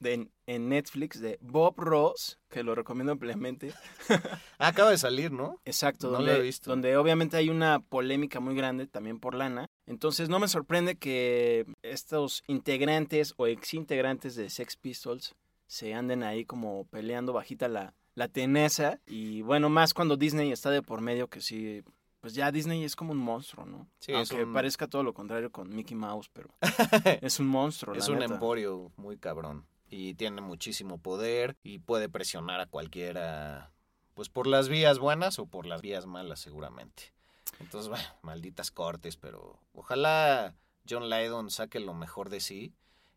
de, 0.00 0.28
en 0.46 0.68
Netflix 0.68 1.20
de 1.20 1.38
Bob 1.42 1.78
Ross, 1.78 2.38
que 2.48 2.62
lo 2.62 2.74
recomiendo 2.74 3.12
ampliamente. 3.12 3.72
Acaba 4.58 4.90
de 4.90 4.98
salir, 4.98 5.30
¿no? 5.32 5.60
Exacto, 5.64 6.06
No 6.06 6.12
lo 6.12 6.18
donde, 6.18 6.36
he 6.36 6.42
visto. 6.42 6.70
donde 6.70 6.96
obviamente 6.96 7.36
hay 7.36 7.50
una 7.50 7.80
polémica 7.80 8.40
muy 8.40 8.54
grande 8.54 8.86
también 8.86 9.18
por 9.20 9.34
lana. 9.34 9.66
Entonces 9.86 10.28
no 10.28 10.38
me 10.38 10.48
sorprende 10.48 10.96
que 10.96 11.66
estos 11.82 12.42
integrantes 12.46 13.34
o 13.36 13.46
exintegrantes 13.46 14.36
de 14.36 14.48
Sex 14.48 14.76
Pistols 14.76 15.34
se 15.66 15.94
anden 15.94 16.22
ahí 16.22 16.44
como 16.44 16.86
peleando 16.86 17.32
bajita 17.32 17.68
la, 17.68 17.94
la 18.14 18.28
tenesa. 18.28 19.00
Y 19.06 19.42
bueno, 19.42 19.68
más 19.68 19.92
cuando 19.94 20.16
Disney 20.16 20.50
está 20.52 20.70
de 20.70 20.82
por 20.82 21.00
medio, 21.00 21.28
que 21.28 21.40
sí, 21.40 21.82
pues 22.22 22.32
ya 22.34 22.50
Disney 22.50 22.82
es 22.84 22.96
como 22.96 23.12
un 23.12 23.18
monstruo, 23.18 23.66
¿no? 23.66 23.86
Sí, 23.98 24.12
Aunque 24.14 24.44
un- 24.44 24.54
parezca 24.54 24.86
todo 24.86 25.02
lo 25.02 25.12
contrario 25.12 25.52
con 25.52 25.68
Mickey 25.68 25.94
Mouse, 25.96 26.30
pero 26.32 26.48
es 27.20 27.38
un 27.40 27.48
monstruo. 27.48 27.94
Es 27.94 28.06
la 28.08 28.14
un 28.14 28.20
neta. 28.20 28.32
emporio 28.34 28.90
muy 28.96 29.18
cabrón. 29.18 29.66
Y 29.90 30.14
tiene 30.14 30.40
muchísimo 30.40 30.96
poder 30.96 31.56
y 31.62 31.80
puede 31.80 32.08
presionar 32.08 32.60
a 32.60 32.66
cualquiera, 32.66 33.72
pues 34.14 34.28
por 34.30 34.46
las 34.46 34.68
vías 34.70 34.98
buenas 34.98 35.38
o 35.38 35.44
por 35.46 35.66
las 35.66 35.82
vías 35.82 36.06
malas 36.06 36.40
seguramente. 36.40 37.12
Entonces, 37.60 37.90
bueno, 37.90 38.04
malditas 38.22 38.70
cortes, 38.70 39.16
pero 39.16 39.58
ojalá 39.74 40.54
John 40.88 41.10
Lydon 41.10 41.50
saque 41.50 41.80
lo 41.80 41.92
mejor 41.92 42.30
de 42.30 42.40
sí 42.40 42.72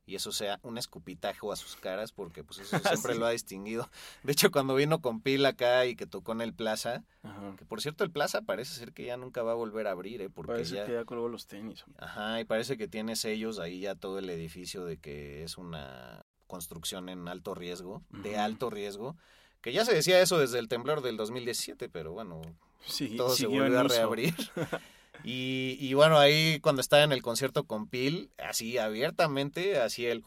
y 0.08 0.16
eso 0.16 0.32
sea 0.32 0.60
un 0.62 0.78
escupitajo 0.78 1.52
a 1.52 1.56
sus 1.56 1.76
caras 1.76 2.12
porque 2.12 2.44
pues 2.44 2.60
eso 2.60 2.78
siempre 3.04 3.14
Sí. 3.14 3.20
lo 3.20 3.26
ha 3.26 3.32
distinguido. 3.32 3.90
De 4.24 4.32
hecho, 4.32 4.52
cuando 4.52 4.76
vino 4.76 5.02
con 5.02 5.22
Pil 5.22 5.46
acá 5.46 5.86
y 5.86 5.96
que 5.96 6.06
tocó 6.06 6.32
en 6.34 6.42
el 6.42 6.54
Plaza, 6.54 7.04
Ajá. 7.24 7.56
que 7.58 7.66
por 7.66 7.82
cierto 7.82 8.04
el 8.04 8.12
Plaza 8.12 8.42
parece 8.44 8.74
ser 8.76 8.94
que 8.94 9.06
ya 9.06 9.18
nunca 9.18 9.42
va 9.44 9.52
a 9.54 9.56
volver 9.56 9.88
a 9.88 9.92
abrir, 9.92 10.22
¿eh? 10.22 10.30
Porque 10.30 10.52
Parece 10.54 10.76
ya... 10.76 10.86
que 10.86 10.94
ya 10.94 11.06
colgó 11.06 11.28
los 11.30 11.48
tenis. 11.48 11.84
Ajá, 11.98 12.40
y 12.40 12.46
parece 12.46 12.78
que 12.78 12.88
tiene 12.88 13.16
sellos 13.16 13.60
ahí 13.60 13.80
ya 13.80 13.96
todo 13.96 14.20
el 14.20 14.30
edificio 14.30 14.86
de 14.86 14.98
que 14.98 15.44
es 15.44 15.58
una 15.58 16.24
construcción 16.48 17.10
en 17.10 17.28
alto 17.28 17.56
riesgo, 17.56 18.04
de 18.12 18.38
alto 18.38 18.70
riesgo, 18.70 19.18
que 19.62 19.74
ya 19.74 19.84
se 19.84 19.96
decía 19.96 20.22
eso 20.22 20.38
desde 20.38 20.60
el 20.60 20.68
temblor 20.68 21.02
del 21.02 21.18
2017, 21.18 21.90
pero 21.90 22.12
bueno, 22.14 22.42
Sí, 22.86 23.16
todo 23.18 23.32
se 23.36 23.48
volvió 23.48 23.80
a 23.80 23.84
reabrir. 23.84 24.36
Y, 25.24 25.78
y 25.80 25.94
bueno, 25.94 26.18
ahí 26.18 26.60
cuando 26.60 26.82
estaba 26.82 27.04
en 27.04 27.12
el 27.12 27.22
concierto 27.22 27.64
con 27.64 27.88
Pil, 27.88 28.32
así 28.38 28.78
abiertamente, 28.78 29.80
así 29.80 30.06
él 30.06 30.24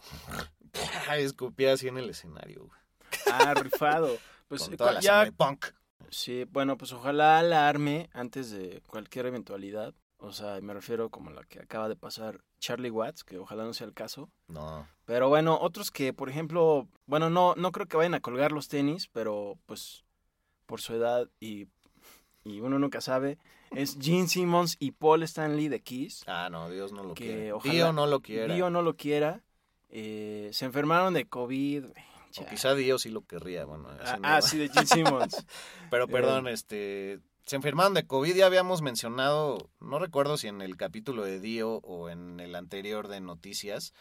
escupía 1.17 1.73
así 1.73 1.89
en 1.89 1.99
el 1.99 2.11
escenario, 2.11 2.67
güey, 2.67 2.81
Ah, 3.33 3.55
rifado. 3.55 4.17
Pues 4.49 4.63
con 4.63 4.77
toda 4.77 4.93
la 4.93 5.01
ya 5.01 5.31
punk. 5.37 5.67
Sí, 6.11 6.45
bueno, 6.51 6.79
pues 6.79 6.93
ojalá 6.93 7.43
la 7.43 7.69
arme 7.69 8.09
antes 8.13 8.51
de 8.51 8.83
cualquier 8.87 9.27
eventualidad. 9.27 9.95
O 10.19 10.33
sea, 10.33 10.61
me 10.61 10.75
refiero 10.75 11.11
como 11.11 11.31
la 11.31 11.45
que 11.45 11.61
acaba 11.61 11.89
de 11.89 11.95
pasar 11.95 12.43
Charlie 12.59 12.91
Watts, 12.91 13.23
que 13.25 13.39
ojalá 13.39 13.65
no 13.65 13.73
sea 13.73 13.87
el 13.87 13.95
caso. 13.95 14.31
No. 14.49 14.89
Pero 15.05 15.29
bueno, 15.29 15.59
otros 15.61 15.91
que, 15.91 16.13
por 16.13 16.29
ejemplo, 16.29 16.89
bueno, 17.07 17.31
no, 17.31 17.55
no 17.57 17.71
creo 17.71 17.87
que 17.87 17.97
vayan 17.97 18.15
a 18.15 18.21
colgar 18.21 18.51
los 18.51 18.69
tenis, 18.69 19.09
pero 19.13 19.59
pues 19.67 20.05
por 20.67 20.81
su 20.81 20.95
edad 20.95 21.29
y, 21.41 21.67
y 22.51 22.61
uno 22.61 22.79
nunca 22.79 23.01
sabe, 23.01 23.39
es 23.71 23.97
Gene 24.01 24.29
Simmons 24.29 24.77
y 24.79 24.93
Paul 24.93 25.23
Stanley 25.23 25.69
de 25.69 25.81
Kiss. 25.81 26.25
Ah, 26.27 26.49
no, 26.51 26.71
Dios 26.71 26.93
no 26.93 27.03
lo 27.05 27.15
que 27.15 27.25
quiere. 27.27 27.53
ojalá- 27.53 27.73
Dio 27.75 27.93
no 27.93 28.07
lo 28.07 28.21
quiera. 28.21 28.55
Dio 28.55 28.71
no 28.71 28.83
lo 28.83 28.97
quiera. 28.97 29.43
eh, 29.91 30.51
se 30.53 30.65
enfermaron 30.67 31.15
de 31.15 31.25
COVID. 31.27 31.85
O 32.41 32.47
quizá 32.47 32.75
Dio 32.75 32.99
sí 32.99 33.09
lo 33.09 33.23
querría, 33.23 33.65
bueno. 33.65 33.89
Ah, 34.03 34.19
ah, 34.23 34.43
sí, 34.43 34.59
de 34.59 34.69
Gene 34.69 34.87
Simmons. 34.87 35.47
Pero 35.91 36.07
perdón, 36.09 36.47
este. 36.49 37.21
Se 37.47 37.57
enfermaron 37.57 37.95
de 37.95 38.07
COVID, 38.07 38.35
ya 38.37 38.45
habíamos 38.45 38.83
mencionado, 38.83 39.71
no 39.81 39.99
recuerdo 39.99 40.37
si 40.37 40.49
en 40.49 40.61
el 40.61 40.77
capítulo 40.77 41.25
de 41.25 41.41
Dio 41.41 41.77
o 41.77 42.11
en 42.11 42.39
el 42.41 42.55
anterior 42.55 43.09
de 43.09 43.21
Noticias, 43.21 43.95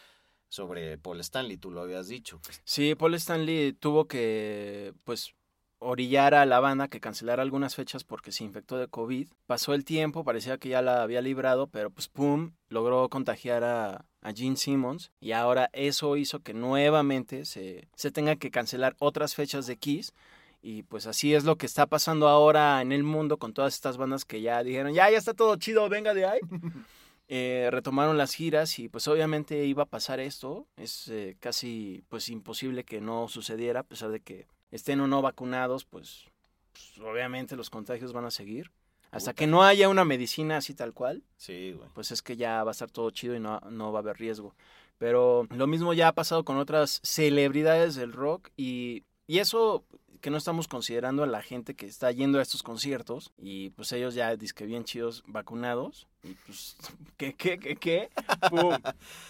sobre 0.50 0.98
Paul 0.98 1.22
Stanley, 1.22 1.56
tú 1.56 1.72
lo 1.72 1.80
habías 1.80 2.10
dicho. 2.10 2.42
Sí, 2.66 2.94
Paul 2.96 3.14
Stanley 3.14 3.72
tuvo 3.72 4.06
que, 4.10 4.94
pues, 5.06 5.34
orillar 5.80 6.34
a 6.34 6.46
la 6.46 6.60
banda 6.60 6.88
que 6.88 7.00
cancelara 7.00 7.44
algunas 7.44 7.76
fechas 7.76 8.04
porque 8.04 8.32
se 8.32 8.44
infectó 8.44 8.78
de 8.78 8.88
COVID. 8.88 9.28
Pasó 9.46 9.74
el 9.74 9.86
tiempo, 9.86 10.24
parecía 10.24 10.58
que 10.58 10.70
ya 10.70 10.82
la 10.82 11.04
había 11.04 11.22
librado, 11.22 11.68
pero 11.68 11.90
pues, 11.90 12.08
pum, 12.08 12.52
logró 12.70 13.10
contagiar 13.10 13.64
a, 13.64 14.06
a 14.22 14.34
Gene 14.34 14.58
Simmons 14.58 15.12
y 15.20 15.32
ahora 15.32 15.70
eso 15.74 16.18
hizo 16.18 16.40
que 16.40 16.54
nuevamente 16.54 17.46
se, 17.46 17.88
se 17.96 18.12
tenga 18.12 18.36
que 18.36 18.52
cancelar 18.52 18.96
otras 19.00 19.36
fechas 19.36 19.68
de 19.68 19.78
Kiss. 19.78 20.14
Y 20.62 20.84
pues 20.84 21.06
así 21.06 21.36
es 21.36 21.44
lo 21.44 21.56
que 21.56 21.68
está 21.68 21.86
pasando 21.86 22.28
ahora 22.28 22.82
en 22.82 22.92
el 22.92 23.04
mundo 23.04 23.38
con 23.38 23.54
todas 23.54 23.76
estas 23.76 23.96
bandas 23.96 24.26
que 24.26 24.42
ya 24.42 24.64
dijeron, 24.64 24.94
ya, 24.94 25.10
ya 25.10 25.18
está 25.18 25.34
todo 25.34 25.56
chido, 25.58 25.88
venga 25.88 26.14
de 26.14 26.26
ahí. 26.26 26.40
Eh, 27.30 27.68
retomaron 27.72 28.18
las 28.18 28.34
giras 28.34 28.80
y 28.80 28.88
pues 28.88 29.06
obviamente 29.10 29.66
iba 29.66 29.84
a 29.84 29.88
pasar 29.88 30.22
esto. 30.22 30.66
Es 30.78 31.10
eh, 31.10 31.36
casi 31.42 32.06
pues 32.08 32.30
imposible 32.30 32.86
que 32.86 33.02
no 33.02 33.28
sucediera 33.28 33.82
a 33.82 33.84
pesar 33.84 34.12
de 34.12 34.22
que 34.22 34.48
estén 34.72 35.00
o 35.00 35.08
no 35.08 35.22
vacunados, 35.22 35.86
pues, 35.86 36.26
pues, 36.74 37.00
obviamente 37.00 37.56
los 37.56 37.70
contagios 37.70 38.14
van 38.14 38.26
a 38.26 38.32
seguir. 38.32 38.72
Hasta 39.10 39.32
Puta. 39.32 39.40
que 39.40 39.48
no 39.48 39.64
haya 39.64 39.88
una 39.88 40.04
medicina 40.04 40.58
así 40.58 40.74
tal 40.74 40.94
cual, 40.94 41.24
Sí, 41.38 41.72
güey. 41.72 41.90
pues 41.94 42.12
es 42.12 42.22
que 42.22 42.36
ya 42.36 42.64
va 42.64 42.72
a 42.72 42.74
estar 42.74 42.92
todo 42.92 43.10
chido 43.12 43.36
y 43.36 43.40
no, 43.40 43.60
no 43.70 43.92
va 43.94 44.00
a 44.00 44.02
haber 44.02 44.18
riesgo. 44.18 44.54
Pero 44.98 45.48
lo 45.52 45.66
mismo 45.68 45.94
ya 45.94 46.10
ha 46.10 46.14
pasado 46.14 46.44
con 46.44 46.58
otras 46.58 47.00
celebridades 47.04 47.96
del 47.96 48.12
rock 48.12 48.50
y, 48.58 49.04
y 49.26 49.40
eso 49.40 49.86
que 50.20 50.30
no 50.32 50.38
estamos 50.38 50.68
considerando 50.68 51.24
a 51.24 51.28
la 51.28 51.42
gente 51.42 51.76
que 51.76 51.86
está 51.86 52.12
yendo 52.12 52.40
a 52.40 52.42
estos 52.42 52.64
conciertos 52.64 53.32
y 53.38 53.70
pues 53.72 53.92
ellos 53.92 54.16
ya 54.16 54.36
disque 54.36 54.66
bien 54.66 54.84
chidos 54.84 55.24
vacunados 55.28 56.08
y 56.24 56.34
pues 56.46 56.76
¿qué 57.18 57.34
qué 57.36 57.60
qué 57.60 57.76
qué? 57.78 58.10
¡Pum! 58.50 58.74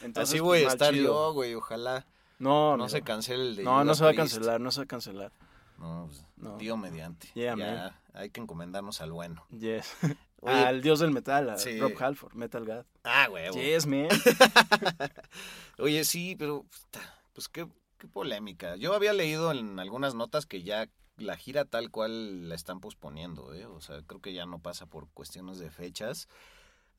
Entonces, 0.01 0.33
Así 0.33 0.39
voy 0.39 0.61
pues, 0.61 0.63
a 0.63 0.67
mal 0.69 0.73
estar 0.75 0.93
yo, 0.95 1.33
güey, 1.33 1.53
ojalá. 1.53 2.05
No, 2.39 2.77
No, 2.77 2.87
se 2.89 3.01
cancele 3.01 3.43
el 3.43 3.55
de 3.57 3.63
No, 3.63 3.83
no 3.83 3.95
se 3.95 4.03
va 4.03 4.11
a 4.11 4.13
Priest. 4.13 4.33
cancelar, 4.35 4.61
no 4.61 4.71
se 4.71 4.79
va 4.81 4.83
a 4.83 4.87
cancelar. 4.87 5.31
No, 5.79 6.05
pues, 6.07 6.23
No. 6.37 6.57
Dio 6.57 6.77
mediante. 6.77 7.29
Yeah, 7.33 7.55
ya, 7.57 7.99
hay 8.13 8.29
que 8.29 8.39
encomendarnos 8.41 9.01
al 9.01 9.11
bueno. 9.11 9.45
Yes. 9.49 9.95
Oye, 10.41 10.53
Al 10.65 10.81
dios 10.83 10.99
del 10.99 11.11
metal, 11.11 11.49
a 11.49 11.57
Sí. 11.57 11.79
Rob 11.79 11.93
Halford, 11.99 12.33
Metal 12.35 12.63
God. 12.65 12.85
ah, 13.03 13.27
güey. 13.27 13.51
Yes, 13.53 13.87
man. 13.87 14.07
Oye, 15.79 16.03
sí, 16.05 16.35
pero 16.37 16.63
puta, 16.63 17.15
pues 17.33 17.47
qué, 17.47 17.67
qué 17.97 18.07
polémica. 18.07 18.75
Yo 18.75 18.93
había 18.93 19.13
leído 19.13 19.51
en 19.51 19.79
algunas 19.79 20.15
notas 20.15 20.45
que 20.45 20.63
ya 20.63 20.89
la 21.17 21.35
gira 21.37 21.65
tal 21.65 21.89
cual 21.89 22.49
la 22.49 22.55
están 22.55 22.79
posponiendo, 22.79 23.53
¿eh? 23.55 23.65
O 23.65 23.81
sea, 23.81 24.01
creo 24.05 24.21
que 24.21 24.33
ya 24.33 24.45
no 24.45 24.59
pasa 24.59 24.85
por 24.85 25.07
cuestiones 25.09 25.57
de 25.59 25.71
fechas. 25.71 26.27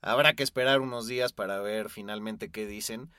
Habrá 0.00 0.34
que 0.34 0.42
esperar 0.42 0.80
unos 0.80 1.06
días 1.06 1.32
para 1.32 1.60
ver 1.60 1.90
finalmente 1.90 2.50
qué 2.50 2.66
dicen. 2.66 3.10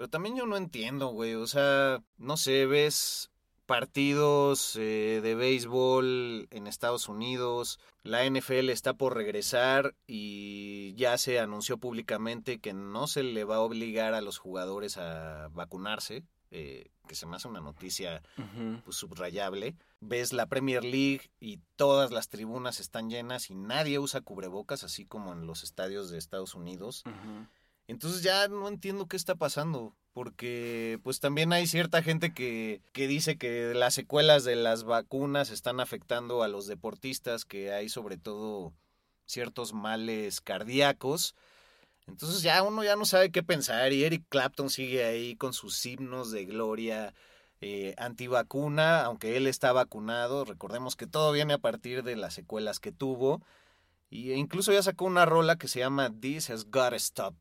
Pero 0.00 0.08
también 0.08 0.34
yo 0.34 0.46
no 0.46 0.56
entiendo, 0.56 1.08
güey. 1.08 1.34
O 1.34 1.46
sea, 1.46 2.02
no 2.16 2.38
sé, 2.38 2.64
ves 2.64 3.30
partidos 3.66 4.74
eh, 4.76 5.20
de 5.22 5.34
béisbol 5.34 6.48
en 6.50 6.66
Estados 6.66 7.06
Unidos, 7.06 7.78
la 8.02 8.24
NFL 8.24 8.70
está 8.70 8.94
por 8.94 9.14
regresar 9.14 9.94
y 10.06 10.94
ya 10.94 11.18
se 11.18 11.38
anunció 11.38 11.76
públicamente 11.76 12.60
que 12.60 12.72
no 12.72 13.08
se 13.08 13.22
le 13.22 13.44
va 13.44 13.56
a 13.56 13.60
obligar 13.60 14.14
a 14.14 14.22
los 14.22 14.38
jugadores 14.38 14.96
a 14.96 15.48
vacunarse, 15.48 16.24
eh, 16.50 16.88
que 17.06 17.14
se 17.14 17.26
me 17.26 17.36
hace 17.36 17.48
una 17.48 17.60
noticia 17.60 18.22
pues, 18.86 18.96
subrayable. 18.96 19.76
Ves 20.00 20.32
la 20.32 20.46
Premier 20.46 20.82
League 20.82 21.30
y 21.40 21.58
todas 21.76 22.10
las 22.10 22.30
tribunas 22.30 22.80
están 22.80 23.10
llenas 23.10 23.50
y 23.50 23.54
nadie 23.54 23.98
usa 23.98 24.22
cubrebocas, 24.22 24.82
así 24.82 25.04
como 25.04 25.34
en 25.34 25.46
los 25.46 25.62
estadios 25.62 26.08
de 26.08 26.16
Estados 26.16 26.54
Unidos. 26.54 27.04
Entonces 27.90 28.22
ya 28.22 28.46
no 28.48 28.68
entiendo 28.68 29.08
qué 29.08 29.16
está 29.16 29.34
pasando, 29.34 29.96
porque 30.12 31.00
pues 31.02 31.18
también 31.18 31.52
hay 31.52 31.66
cierta 31.66 32.02
gente 32.02 32.32
que, 32.32 32.82
que 32.92 33.08
dice 33.08 33.36
que 33.36 33.74
las 33.74 33.94
secuelas 33.94 34.44
de 34.44 34.56
las 34.56 34.84
vacunas 34.84 35.50
están 35.50 35.80
afectando 35.80 36.42
a 36.42 36.48
los 36.48 36.66
deportistas, 36.68 37.44
que 37.44 37.72
hay 37.72 37.88
sobre 37.88 38.16
todo 38.16 38.72
ciertos 39.26 39.72
males 39.74 40.40
cardíacos. 40.40 41.34
Entonces 42.06 42.42
ya 42.42 42.62
uno 42.62 42.84
ya 42.84 42.96
no 42.96 43.04
sabe 43.04 43.30
qué 43.30 43.42
pensar 43.42 43.92
y 43.92 44.04
Eric 44.04 44.24
Clapton 44.28 44.70
sigue 44.70 45.04
ahí 45.04 45.36
con 45.36 45.52
sus 45.52 45.84
himnos 45.84 46.30
de 46.30 46.44
gloria 46.44 47.14
eh, 47.60 47.94
antivacuna, 47.98 49.02
aunque 49.04 49.36
él 49.36 49.46
está 49.46 49.72
vacunado. 49.72 50.44
Recordemos 50.44 50.96
que 50.96 51.06
todo 51.06 51.32
viene 51.32 51.54
a 51.54 51.58
partir 51.58 52.02
de 52.04 52.16
las 52.16 52.34
secuelas 52.34 52.80
que 52.80 52.92
tuvo. 52.92 53.42
Y 54.10 54.32
incluso 54.32 54.72
ya 54.72 54.82
sacó 54.82 55.04
una 55.06 55.26
rola 55.26 55.56
que 55.56 55.68
se 55.68 55.80
llama 55.80 56.10
This 56.20 56.50
Has 56.50 56.64
Gotta 56.66 56.96
Stop. 56.96 57.34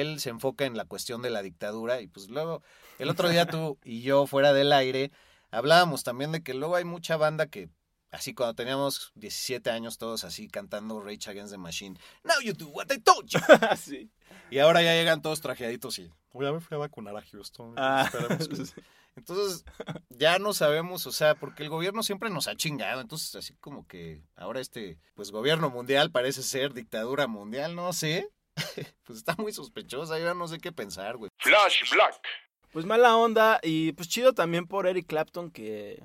Él 0.00 0.20
se 0.20 0.30
enfoca 0.30 0.64
en 0.64 0.76
la 0.76 0.84
cuestión 0.84 1.22
de 1.22 1.30
la 1.30 1.42
dictadura 1.42 2.00
y 2.00 2.06
pues 2.06 2.28
luego 2.28 2.62
el 2.98 3.08
otro 3.10 3.28
día 3.28 3.46
tú 3.46 3.78
y 3.84 4.02
yo 4.02 4.26
fuera 4.26 4.52
del 4.52 4.72
aire 4.72 5.10
hablábamos 5.50 6.02
también 6.02 6.32
de 6.32 6.42
que 6.42 6.54
luego 6.54 6.76
hay 6.76 6.84
mucha 6.84 7.16
banda 7.16 7.46
que 7.46 7.68
así 8.10 8.34
cuando 8.34 8.54
teníamos 8.54 9.12
17 9.14 9.70
años 9.70 9.98
todos 9.98 10.24
así 10.24 10.48
cantando 10.48 11.00
Rage 11.00 11.30
Against 11.30 11.52
the 11.52 11.58
Machine. 11.58 11.98
Now 12.24 12.40
you 12.42 12.52
do 12.52 12.68
what 12.68 12.86
I 12.90 12.98
told 13.00 13.28
you. 13.28 13.38
sí. 13.76 14.10
Y 14.50 14.58
ahora 14.58 14.82
ya 14.82 14.92
llegan 14.92 15.22
todos 15.22 15.40
trajeaditos 15.40 15.98
y 15.98 16.10
"Oye, 16.32 16.46
ya 16.48 16.52
me 16.52 16.60
fui 16.60 16.76
a 16.76 16.78
vacunar 16.78 17.16
a 17.16 17.22
Houston. 17.22 17.74
Ah, 17.76 18.04
Esperemos 18.12 18.48
que-". 18.48 18.82
Entonces, 19.16 19.64
ya 20.10 20.38
no 20.38 20.52
sabemos, 20.52 21.06
o 21.06 21.12
sea, 21.12 21.34
porque 21.34 21.62
el 21.62 21.70
gobierno 21.70 22.02
siempre 22.02 22.28
nos 22.28 22.48
ha 22.48 22.54
chingado. 22.54 23.00
Entonces, 23.00 23.34
así 23.34 23.54
como 23.54 23.86
que 23.86 24.22
ahora 24.36 24.60
este, 24.60 24.98
pues, 25.14 25.30
gobierno 25.30 25.70
mundial 25.70 26.10
parece 26.10 26.42
ser 26.42 26.74
dictadura 26.74 27.26
mundial, 27.26 27.74
no 27.74 27.94
sé. 27.94 28.28
pues 29.04 29.18
está 29.18 29.34
muy 29.38 29.52
sospechosa, 29.52 30.18
yo 30.18 30.24
ya 30.24 30.34
no 30.34 30.48
sé 30.48 30.58
qué 30.58 30.72
pensar, 30.72 31.16
güey. 31.16 31.30
Flash 31.38 31.90
Black. 31.92 32.20
Pues 32.72 32.84
mala 32.84 33.16
onda 33.16 33.58
y 33.62 33.92
pues 33.92 34.08
chido 34.08 34.32
también 34.34 34.66
por 34.66 34.86
Eric 34.86 35.06
Clapton 35.06 35.50
que 35.50 36.02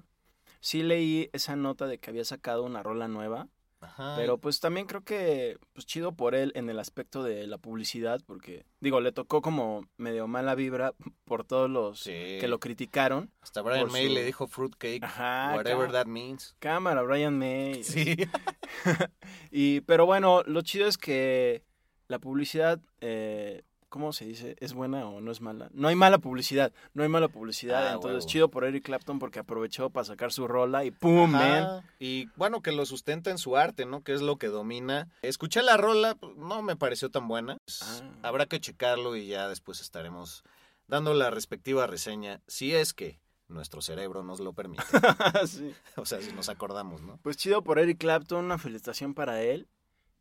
sí 0.61 0.83
leí 0.83 1.29
esa 1.33 1.55
nota 1.55 1.87
de 1.87 1.97
que 1.97 2.09
había 2.11 2.23
sacado 2.23 2.63
una 2.63 2.81
rola 2.83 3.07
nueva, 3.09 3.47
Ajá. 3.81 4.13
pero 4.15 4.37
pues 4.37 4.59
también 4.61 4.85
creo 4.85 5.01
que 5.03 5.57
pues 5.73 5.85
chido 5.85 6.13
por 6.13 6.33
él 6.35 6.51
en 6.55 6.69
el 6.69 6.79
aspecto 6.79 7.23
de 7.23 7.45
la 7.47 7.57
publicidad 7.57 8.21
porque 8.25 8.63
digo, 8.79 9.01
le 9.01 9.11
tocó 9.11 9.41
como 9.41 9.85
medio 9.97 10.27
mala 10.27 10.55
vibra 10.55 10.93
por 11.25 11.43
todos 11.45 11.69
los 11.69 11.99
Sí. 12.01 12.37
que 12.39 12.47
lo 12.47 12.59
criticaron. 12.59 13.33
Hasta 13.41 13.61
Brian 13.63 13.91
May 13.91 14.07
su- 14.07 14.13
le 14.13 14.23
dijo 14.23 14.47
fruitcake, 14.47 15.03
Ajá, 15.03 15.53
whatever 15.55 15.91
that 15.91 16.05
means. 16.05 16.55
Cámara, 16.59 17.01
Brian 17.01 17.37
May. 17.37 17.83
Sí. 17.83 18.15
y 19.51 19.81
pero 19.81 20.05
bueno, 20.05 20.43
lo 20.45 20.61
chido 20.61 20.87
es 20.87 20.97
que 20.97 21.63
la 22.11 22.19
publicidad 22.19 22.79
eh, 22.99 23.63
¿Cómo 23.91 24.13
se 24.13 24.23
dice? 24.23 24.55
¿Es 24.61 24.73
buena 24.73 25.05
o 25.05 25.19
no 25.19 25.33
es 25.33 25.41
mala? 25.41 25.69
No 25.73 25.89
hay 25.89 25.95
mala 25.95 26.17
publicidad, 26.17 26.71
no 26.93 27.03
hay 27.03 27.09
mala 27.09 27.27
publicidad. 27.27 27.89
Ah, 27.89 27.93
entonces, 27.95 28.19
huevo. 28.19 28.27
chido 28.29 28.49
por 28.49 28.63
Eric 28.63 28.85
Clapton 28.85 29.19
porque 29.19 29.39
aprovechó 29.39 29.89
para 29.89 30.05
sacar 30.05 30.31
su 30.31 30.47
rola 30.47 30.85
y 30.85 30.91
¡pum, 30.91 31.29
man! 31.29 31.83
Y 31.99 32.29
bueno, 32.37 32.61
que 32.61 32.71
lo 32.71 32.85
sustenta 32.85 33.31
en 33.31 33.37
su 33.37 33.57
arte, 33.57 33.85
¿no? 33.85 34.01
Que 34.01 34.13
es 34.13 34.21
lo 34.21 34.37
que 34.37 34.47
domina. 34.47 35.09
Escuché 35.23 35.61
la 35.61 35.75
rola, 35.75 36.15
no 36.37 36.61
me 36.61 36.77
pareció 36.77 37.11
tan 37.11 37.27
buena. 37.27 37.57
Ah. 37.81 38.01
Habrá 38.23 38.45
que 38.45 38.61
checarlo 38.61 39.17
y 39.17 39.27
ya 39.27 39.49
después 39.49 39.81
estaremos 39.81 40.45
dando 40.87 41.13
la 41.13 41.29
respectiva 41.29 41.85
reseña, 41.85 42.39
si 42.47 42.73
es 42.73 42.93
que 42.93 43.19
nuestro 43.49 43.81
cerebro 43.81 44.23
nos 44.23 44.39
lo 44.39 44.53
permite. 44.53 44.83
Sí. 45.47 45.73
o 45.97 46.05
sea, 46.05 46.21
si 46.21 46.31
nos 46.31 46.47
acordamos, 46.47 47.01
¿no? 47.01 47.19
Pues 47.23 47.35
chido 47.35 47.61
por 47.61 47.77
Eric 47.77 47.97
Clapton, 47.97 48.45
una 48.45 48.57
felicitación 48.57 49.13
para 49.13 49.41
él. 49.41 49.67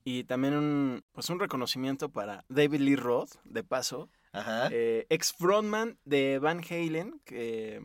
Y 0.04 0.24
también 0.24 0.54
un, 0.54 1.04
pues 1.12 1.28
un 1.30 1.38
reconocimiento 1.38 2.08
para 2.08 2.44
David 2.48 2.80
Lee 2.80 2.96
Roth, 2.96 3.32
de 3.44 3.62
paso. 3.62 4.08
Ajá. 4.32 4.68
Eh, 4.70 5.06
ex 5.10 5.32
frontman 5.32 5.98
de 6.04 6.38
Van 6.38 6.62
Halen, 6.68 7.20
que 7.24 7.82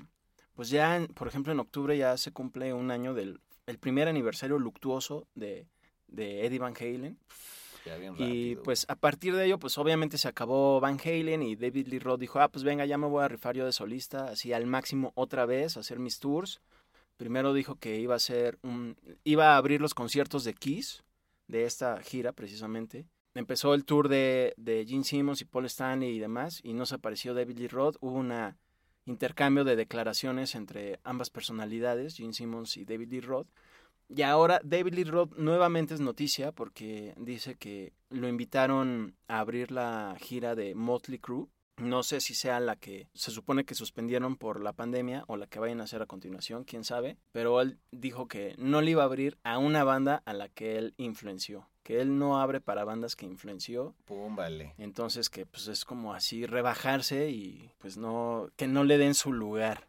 pues 0.55 0.69
ya, 0.69 0.95
en- 0.95 1.07
por 1.07 1.27
ejemplo, 1.27 1.51
en 1.51 1.59
octubre 1.59 1.97
ya 1.97 2.15
se 2.17 2.31
cumple 2.31 2.73
un 2.73 2.91
año 2.91 3.13
del 3.13 3.39
el 3.67 3.79
primer 3.79 4.07
aniversario 4.07 4.59
luctuoso 4.59 5.27
de, 5.33 5.67
de 6.07 6.45
Eddie 6.45 6.59
Van 6.59 6.75
Halen. 6.79 7.17
ya 7.83 7.97
bien 7.97 8.13
Y 8.19 8.55
pues 8.57 8.85
a 8.87 8.95
partir 8.95 9.35
de 9.35 9.45
ello, 9.45 9.57
pues 9.57 9.77
obviamente 9.79 10.19
se 10.19 10.27
acabó 10.27 10.79
Van 10.79 10.99
Halen 11.03 11.41
y 11.41 11.55
David 11.55 11.87
Lee 11.87 11.97
Roth 11.99 12.19
dijo, 12.19 12.39
ah, 12.39 12.47
pues 12.49 12.63
venga, 12.63 12.85
ya 12.85 12.97
me 12.99 13.07
voy 13.07 13.23
a 13.23 13.27
rifar 13.27 13.55
yo 13.55 13.65
de 13.65 13.71
solista, 13.71 14.25
así 14.25 14.53
al 14.53 14.67
máximo 14.67 15.11
otra 15.15 15.47
vez, 15.47 15.77
a 15.77 15.79
hacer 15.79 15.97
mis 15.97 16.19
tours. 16.19 16.61
Primero 17.17 17.53
dijo 17.53 17.75
que 17.77 17.99
iba 17.99 18.13
a 18.13 18.17
hacer 18.17 18.59
un, 18.61 18.97
iba 19.23 19.53
a 19.55 19.57
abrir 19.57 19.81
los 19.81 19.95
conciertos 19.95 20.43
de 20.43 20.53
Kiss, 20.53 21.03
de 21.47 21.65
esta 21.65 22.01
gira 22.01 22.31
precisamente. 22.31 23.07
empezó 23.33 23.73
el 23.73 23.85
tour 23.85 24.07
de, 24.07 24.53
de 24.57 24.85
Gene 24.87 25.03
Simmons 25.03 25.41
y 25.41 25.45
Paul 25.45 25.65
Stanley 25.65 26.15
y 26.15 26.19
demás, 26.19 26.61
y 26.63 26.73
no 26.73 26.85
se 26.85 26.95
apareció 26.95 27.33
David 27.33 27.57
Lee 27.57 27.67
Roth. 27.67 27.97
Hubo 27.99 28.13
un 28.13 28.33
intercambio 29.05 29.63
de 29.63 29.75
declaraciones 29.75 30.55
entre 30.55 30.99
ambas 31.03 31.29
personalidades, 31.29 32.15
Gene 32.15 32.33
Simmons 32.33 32.77
y 32.77 32.85
David 32.85 33.11
Lee 33.11 33.21
Roth. 33.21 33.47
Y 34.07 34.21
ahora 34.21 34.61
David 34.63 34.93
Lee 34.93 35.03
Roth 35.03 35.35
nuevamente 35.35 35.95
es 35.95 35.99
noticia 35.99 36.51
porque 36.51 37.13
dice 37.17 37.55
que 37.55 37.93
lo 38.09 38.27
invitaron 38.27 39.15
a 39.27 39.39
abrir 39.39 39.71
la 39.71 40.15
gira 40.19 40.55
de 40.55 40.75
Motley 40.75 41.19
Crue 41.19 41.47
no 41.77 42.03
sé 42.03 42.21
si 42.21 42.33
sea 42.33 42.59
la 42.59 42.75
que 42.75 43.07
se 43.13 43.31
supone 43.31 43.65
que 43.65 43.75
suspendieron 43.75 44.35
por 44.35 44.61
la 44.61 44.73
pandemia 44.73 45.23
o 45.27 45.37
la 45.37 45.47
que 45.47 45.59
vayan 45.59 45.81
a 45.81 45.85
hacer 45.85 46.01
a 46.01 46.05
continuación, 46.05 46.63
quién 46.63 46.83
sabe. 46.83 47.17
Pero 47.31 47.59
él 47.61 47.79
dijo 47.91 48.27
que 48.27 48.55
no 48.57 48.81
le 48.81 48.91
iba 48.91 49.03
a 49.03 49.05
abrir 49.05 49.37
a 49.43 49.57
una 49.57 49.83
banda 49.83 50.21
a 50.25 50.33
la 50.33 50.49
que 50.49 50.77
él 50.77 50.93
influenció. 50.97 51.67
Que 51.83 52.01
él 52.01 52.17
no 52.17 52.39
abre 52.41 52.61
para 52.61 52.83
bandas 52.83 53.15
que 53.15 53.25
influenció. 53.25 53.93
Pum, 54.05 54.35
vale. 54.35 54.73
Entonces 54.77 55.29
que 55.29 55.45
pues 55.45 55.67
es 55.67 55.85
como 55.85 56.13
así 56.13 56.45
rebajarse 56.45 57.29
y 57.29 57.71
pues 57.77 57.97
no, 57.97 58.49
que 58.55 58.67
no 58.67 58.83
le 58.83 58.97
den 58.97 59.13
su 59.13 59.31
lugar. 59.31 59.87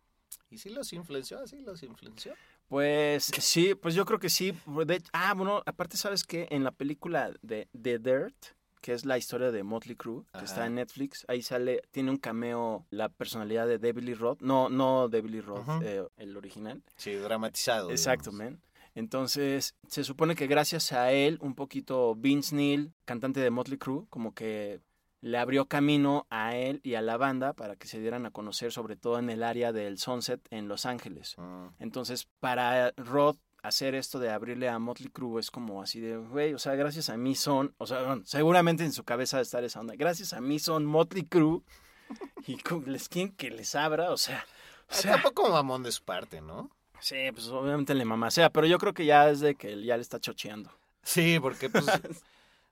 ¿Y 0.51 0.59
si 0.59 0.70
los 0.70 0.92
influenció? 0.92 1.38
¿Así 1.40 1.61
los 1.61 1.83
influenció? 1.83 2.35
Pues 2.68 3.25
sí, 3.38 3.75
pues 3.75 3.94
yo 3.94 4.05
creo 4.05 4.18
que 4.18 4.29
sí. 4.29 4.53
ah, 5.12 5.35
bueno, 5.35 5.62
aparte 5.66 5.96
sabes 5.96 6.25
que 6.25 6.49
en 6.51 6.64
la 6.64 6.72
película 6.72 7.33
de 7.42 7.68
The 7.81 7.99
Dirt, 7.99 8.56
que 8.87 8.92
es 8.92 9.05
la 9.05 9.18
historia 9.18 9.51
de 9.51 9.64
Motley 9.64 9.96
Crue, 9.96 10.22
que 10.38 10.44
está 10.44 10.64
en 10.64 10.77
Netflix. 10.77 11.25
Ahí 11.27 11.42
sale, 11.42 11.83
tiene 11.90 12.09
un 12.09 12.18
cameo 12.18 12.87
la 12.90 13.09
personalidad 13.09 13.66
de 13.66 13.81
David 13.81 14.05
Lee 14.05 14.14
Roth. 14.14 14.40
No, 14.42 14.68
no 14.68 15.09
David 15.09 15.31
Lee 15.31 15.40
Roth, 15.40 15.66
eh, 15.83 16.07
el 16.18 16.37
original. 16.37 16.85
Sí, 16.94 17.12
dramatizado. 17.14 17.90
Exacto, 17.90 18.31
man. 18.31 18.61
Entonces, 18.94 19.75
se 19.88 20.05
supone 20.05 20.37
que 20.37 20.46
gracias 20.46 20.92
a 20.92 21.11
él, 21.11 21.37
un 21.42 21.57
poquito 21.57 22.14
Vince 22.14 22.55
Neil, 22.55 22.92
cantante 23.05 23.40
de 23.40 23.51
Motley 23.51 23.77
Crue, 23.77 24.07
como 24.09 24.35
que 24.35 24.79
le 25.20 25.37
abrió 25.37 25.66
camino 25.66 26.29
a 26.31 26.55
él 26.55 26.81
y 26.85 26.94
a 26.94 27.03
la 27.03 27.16
banda 27.16 27.55
para 27.55 27.75
que 27.75 27.88
se 27.88 27.99
dieran 27.99 28.25
a 28.25 28.31
conocer, 28.31 28.70
sobre 28.70 28.94
todo 28.94 29.18
en 29.18 29.31
el 29.31 29.42
área 29.42 29.72
del 29.72 29.99
Sunset 29.99 30.46
en 30.51 30.68
Los 30.68 30.87
Ángeles. 30.87 31.35
Ah. 31.38 31.72
Entonces, 31.81 32.29
para 32.38 32.92
Roth 32.96 33.38
hacer 33.66 33.94
esto 33.94 34.18
de 34.18 34.31
abrirle 34.31 34.68
a 34.68 34.79
Motley 34.79 35.11
Crue 35.11 35.40
es 35.40 35.50
como 35.50 35.83
así 35.83 36.00
de, 36.00 36.16
güey, 36.16 36.55
o 36.55 36.59
sea, 36.59 36.74
gracias 36.74 37.09
a 37.11 37.16
mí 37.16 37.35
son, 37.35 37.74
o 37.79 37.87
sea, 37.87 38.18
seguramente 38.24 38.85
en 38.85 38.92
su 38.92 39.05
cabeza 39.05 39.38
de 39.38 39.44
estar 39.44 39.64
esa 39.64 39.81
onda, 39.81 39.94
gracias 39.96 40.33
a 40.33 40.40
mí 40.40 40.59
son 40.59 40.85
Motley 40.85 41.24
Crue 41.24 41.62
y 42.46 42.59
les 42.87 43.09
quieren 43.09 43.33
que 43.33 43.50
les 43.50 43.74
abra, 43.74 44.11
o 44.11 44.16
sea... 44.16 44.44
O 44.88 44.94
sea 44.94 45.14
Tampoco 45.14 45.48
mamón 45.48 45.83
de 45.83 45.90
su 45.90 46.05
parte, 46.05 46.40
¿no? 46.40 46.70
Sí, 47.00 47.16
pues 47.33 47.48
obviamente 47.48 47.94
le 47.94 48.05
sea 48.31 48.50
pero 48.50 48.66
yo 48.66 48.79
creo 48.79 48.94
que 48.94 49.05
ya 49.05 49.29
es 49.29 49.40
de 49.40 49.57
que 49.57 49.83
ya 49.85 49.96
le 49.96 50.02
está 50.02 50.20
chocheando. 50.20 50.70
Sí, 51.02 51.38
porque 51.40 51.68
pues 51.68 51.85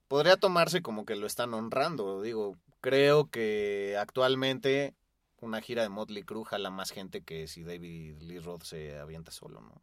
podría 0.08 0.36
tomarse 0.36 0.80
como 0.80 1.04
que 1.04 1.16
lo 1.16 1.26
están 1.26 1.54
honrando, 1.54 2.22
digo, 2.22 2.56
creo 2.80 3.28
que 3.30 3.96
actualmente 3.98 4.94
una 5.40 5.60
gira 5.60 5.82
de 5.82 5.88
Motley 5.88 6.22
Crue 6.22 6.44
jala 6.44 6.70
más 6.70 6.90
gente 6.90 7.20
que 7.20 7.48
si 7.48 7.64
David 7.64 8.20
Lee 8.20 8.38
Roth 8.38 8.62
se 8.62 8.98
avienta 8.98 9.30
solo, 9.30 9.60
¿no? 9.60 9.82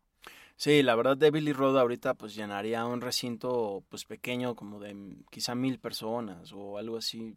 Sí, 0.62 0.84
la 0.84 0.94
verdad 0.94 1.18
Lee 1.18 1.54
Roth 1.54 1.76
ahorita 1.76 2.14
pues 2.14 2.36
llenaría 2.36 2.86
un 2.86 3.02
recinto 3.02 3.84
pues 3.90 4.06
pequeño 4.06 4.54
como 4.54 4.80
de 4.80 4.96
quizá 5.32 5.56
mil 5.56 5.80
personas 5.80 6.54
o 6.54 6.78
algo 6.78 6.98
así 6.98 7.36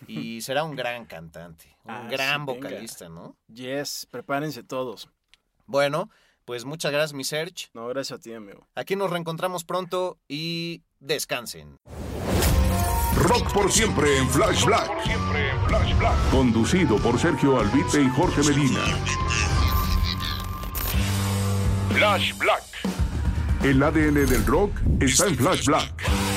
Y 0.08 0.42
será 0.42 0.64
un 0.64 0.76
gran 0.76 1.06
cantante, 1.06 1.76
un 1.84 1.92
ah, 1.92 2.08
gran 2.10 2.46
vocalista, 2.46 3.10
¿no? 3.10 3.36
Yes, 3.48 4.08
prepárense 4.12 4.64
todos. 4.64 5.10
Bueno, 5.66 6.10
pues 6.46 6.66
muchas 6.66 6.92
gracias, 6.92 7.14
mi 7.14 7.24
Serge. 7.24 7.70
No, 7.74 7.88
gracias 7.88 8.20
a 8.20 8.22
ti, 8.22 8.34
amigo. 8.34 8.68
Aquí 8.76 8.96
nos 8.96 9.10
reencontramos 9.10 9.64
pronto 9.64 10.18
y 10.28 10.84
descansen. 11.00 11.78
Rock 13.16 13.52
por 13.52 13.72
siempre 13.72 14.18
en 14.18 14.30
Flash 14.30 14.64
Black. 14.66 14.92
Conducido 16.32 16.98
por 16.98 17.20
Sergio 17.20 17.60
Albite 17.60 18.02
y 18.02 18.10
Jorge 18.10 18.44
Medina. 18.44 18.80
Flash 21.94 22.38
Black. 22.38 22.64
El 23.64 23.82
ADN 23.82 24.26
del 24.28 24.46
rock 24.46 24.72
está 25.02 25.28
en 25.28 25.36
Flash 25.36 25.66
Black. 25.66 26.37